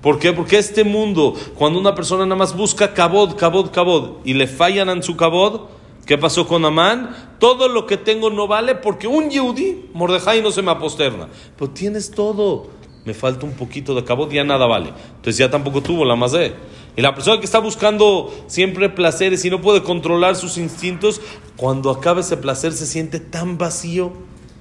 ¿Por 0.00 0.18
qué? 0.18 0.32
Porque 0.32 0.58
este 0.58 0.82
mundo, 0.82 1.34
cuando 1.54 1.78
una 1.78 1.94
persona 1.94 2.24
nada 2.24 2.36
más 2.36 2.56
busca 2.56 2.94
cabod, 2.94 3.36
cabod, 3.36 3.70
cabod, 3.70 4.10
y 4.24 4.32
le 4.32 4.46
fallan 4.46 4.88
en 4.88 5.02
su 5.02 5.14
cabod, 5.14 5.62
¿qué 6.06 6.16
pasó 6.16 6.48
con 6.48 6.64
Amán? 6.64 7.34
Todo 7.38 7.68
lo 7.68 7.84
que 7.86 7.98
tengo 7.98 8.30
no 8.30 8.46
vale 8.46 8.74
porque 8.76 9.06
un 9.06 9.28
Yehudi, 9.28 9.90
Mordejai, 9.92 10.40
no 10.40 10.52
se 10.52 10.62
me 10.62 10.70
aposterna. 10.70 11.28
Pero 11.58 11.70
tienes 11.70 12.10
todo. 12.10 12.68
Me 13.04 13.12
falta 13.12 13.44
un 13.44 13.52
poquito 13.52 13.94
de 13.94 14.04
cabod, 14.04 14.30
ya 14.30 14.44
nada 14.44 14.66
vale. 14.66 14.92
Entonces 15.16 15.36
ya 15.36 15.50
tampoco 15.50 15.82
tuvo 15.82 16.06
la 16.06 16.16
más 16.16 16.32
de. 16.32 16.54
Y 16.96 17.02
la 17.02 17.14
persona 17.14 17.38
que 17.38 17.46
está 17.46 17.58
buscando 17.58 18.32
siempre 18.46 18.88
placeres 18.88 19.44
y 19.44 19.50
no 19.50 19.60
puede 19.60 19.82
controlar 19.82 20.36
sus 20.36 20.58
instintos, 20.58 21.20
cuando 21.56 21.90
acaba 21.90 22.20
ese 22.20 22.36
placer 22.36 22.72
se 22.72 22.86
siente 22.86 23.20
tan 23.20 23.58
vacío, 23.58 24.12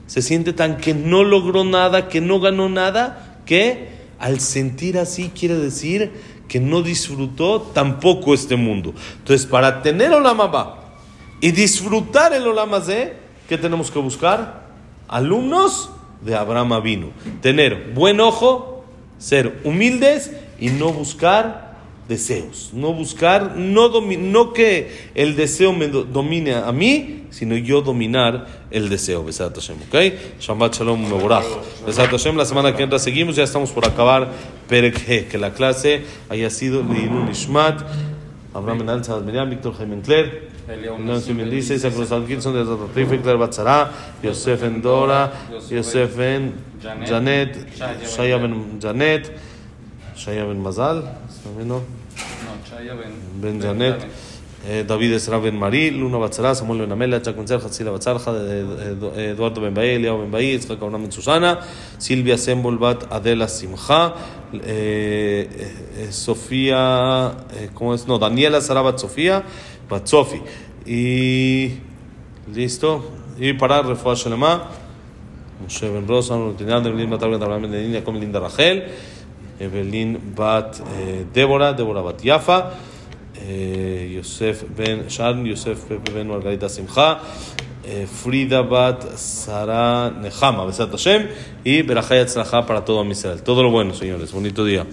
se 0.08 0.22
siente 0.22 0.54
tan 0.54 0.78
que 0.78 0.94
no 0.94 1.24
logró 1.24 1.64
nada, 1.64 2.08
que 2.08 2.22
no 2.22 2.40
ganó 2.40 2.70
nada, 2.70 3.42
que 3.46 3.90
al 4.20 4.40
sentir 4.40 4.98
así 4.98 5.32
quiere 5.34 5.56
decir 5.56 6.12
que 6.48 6.60
no 6.60 6.82
disfrutó 6.82 7.62
tampoco 7.62 8.34
este 8.34 8.56
mundo. 8.56 8.94
Entonces, 9.20 9.46
para 9.46 9.82
tener 9.82 10.12
Olamaba 10.12 10.96
y 11.40 11.52
disfrutar 11.52 12.34
el 12.34 12.46
Olamazé, 12.48 13.14
¿qué 13.48 13.58
tenemos 13.58 13.92
que 13.92 14.00
buscar? 14.00 14.68
Alumnos 15.08 15.92
de 16.22 16.36
Abraham 16.36 16.82
vino. 16.84 17.08
Tener 17.42 17.94
buen 17.94 18.20
ojo, 18.20 18.84
ser 19.18 19.62
humildes 19.64 20.32
y 20.60 20.70
no 20.70 20.92
buscar 20.92 21.69
deseos. 22.10 22.72
No 22.74 22.92
buscar, 22.92 23.56
no, 23.56 24.02
no 24.02 24.52
que 24.52 25.10
el 25.16 25.38
deseo 25.38 25.72
me 25.72 25.88
domine 25.88 26.56
a 26.56 26.72
mí, 26.74 27.28
sino 27.30 27.56
yo 27.56 27.82
dominar 27.82 28.48
el 28.72 28.90
deseo. 28.90 29.24
Besat 29.24 29.56
Hashem, 29.56 29.78
¿ok? 29.88 30.42
Shabbat 30.42 30.76
Shalom 30.76 31.08
Mevorach. 31.08 31.46
Besat 31.86 32.10
Hashem, 32.10 32.36
la 32.36 32.46
semana 32.46 32.76
que 32.76 32.84
entra 32.84 33.00
seguimos, 33.00 33.36
ya 33.36 33.44
estamos 33.44 33.72
por 33.72 33.88
acabar 33.88 34.32
Perek 34.68 35.30
que 35.30 35.38
la 35.38 35.54
clase 35.54 36.02
haya 36.28 36.50
sido 36.50 36.84
Leilun 36.84 37.30
Ishmat, 37.30 37.82
Abraham 38.54 38.80
Menanza 38.80 39.18
Miriam, 39.20 39.50
Víctor 39.50 39.76
Jaime 39.78 40.02
Cler. 40.02 40.50
Nancy 41.00 41.34
Mendice, 41.34 41.74
Isaac 41.74 41.96
Rosal 41.98 42.28
Gilson, 42.28 42.54
de 42.54 42.64
Zatratrife, 42.64 43.20
Claire 43.22 43.40
Batzara, 43.40 43.92
Yosef 44.22 44.62
Endora, 44.62 45.32
Yosef 45.68 46.20
En 46.20 46.54
Janet, 47.08 47.76
Shaya 48.06 48.38
Ben 48.38 48.80
Janet, 48.80 49.36
Shaya 50.16 50.46
Ben 50.46 50.62
Mazal, 50.62 51.18
¿no? 51.66 51.99
Ben 53.42 53.62
Janet, 53.62 54.06
eh, 54.66 54.86
David 54.88 55.14
Esra 55.14 55.38
Ben 55.38 55.58
Marí, 55.58 55.92
Luna 55.92 56.18
Batzara, 56.18 56.56
Samuel 56.56 56.82
Ben 56.82 56.92
Amela, 56.92 57.22
Chacuncel, 57.22 57.60
Hatzila 57.60 57.92
Batzarja, 57.92 58.32
Eduardo 59.18 59.62
Ben 59.62 59.74
Baí, 59.74 59.96
Eliao 59.96 60.20
Ben 60.20 60.32
Baí, 60.32 60.54
Itzhak 60.54 60.82
Abraham 60.82 61.04
Ben 61.04 61.12
Susana, 61.12 61.60
Silvia 61.98 62.38
Sembol 62.38 62.78
Bat 62.78 63.12
Adela 63.12 63.48
Simcha, 63.48 64.14
eh, 64.54 65.50
eh, 65.98 66.12
Sofía, 66.12 67.34
¿cómo 67.74 67.94
es? 67.94 68.08
No, 68.08 68.18
Daniela 68.18 68.62
Sarabat 68.62 68.98
Sofía, 68.98 69.44
Bat 69.90 70.08
Sofi. 70.08 70.42
Y 70.86 71.80
listo. 72.54 73.12
Y 73.38 73.54
para 73.54 73.82
Refuah 73.82 74.16
Shalema. 74.16 74.70
Moshe 75.62 75.90
Ben 75.90 76.08
Rosa, 76.08 76.38
Bat 76.38 76.62
Abraham, 76.62 77.14
Abraham 77.14 77.62
Ben 77.64 77.72
Niña, 77.72 78.04
como 78.04 78.18
linda 78.20 78.40
Rachel, 78.40 78.86
Evelyn 79.60 80.18
Bat 80.36 80.82
eh, 80.98 81.26
Débora, 81.34 81.74
Débora 81.74 82.02
Bat 82.02 82.24
Yafa, 82.24 82.72
eh, 83.36 84.12
Yosef 84.16 84.64
Ben 84.76 85.08
Sharon, 85.08 85.46
Yosef 85.46 85.86
Pepe 85.86 86.12
Ben 86.12 86.28
Margarita 86.28 86.70
Simcha, 86.70 87.20
eh, 87.84 88.06
Frida 88.06 88.62
Bat 88.62 89.18
Sara 89.18 90.10
Nehama, 90.12 90.66
Besat 90.66 90.92
Hashem, 90.92 91.28
y 91.64 91.82
Berajay 91.82 92.26
Tzlacha 92.26 92.66
para 92.66 92.86
todo 92.86 93.04
Israel. 93.06 93.42
Todo 93.44 93.64
lo 93.64 93.72
bueno, 93.72 93.94
señores. 93.94 94.32
Bonito 94.32 94.64
día. 94.64 94.86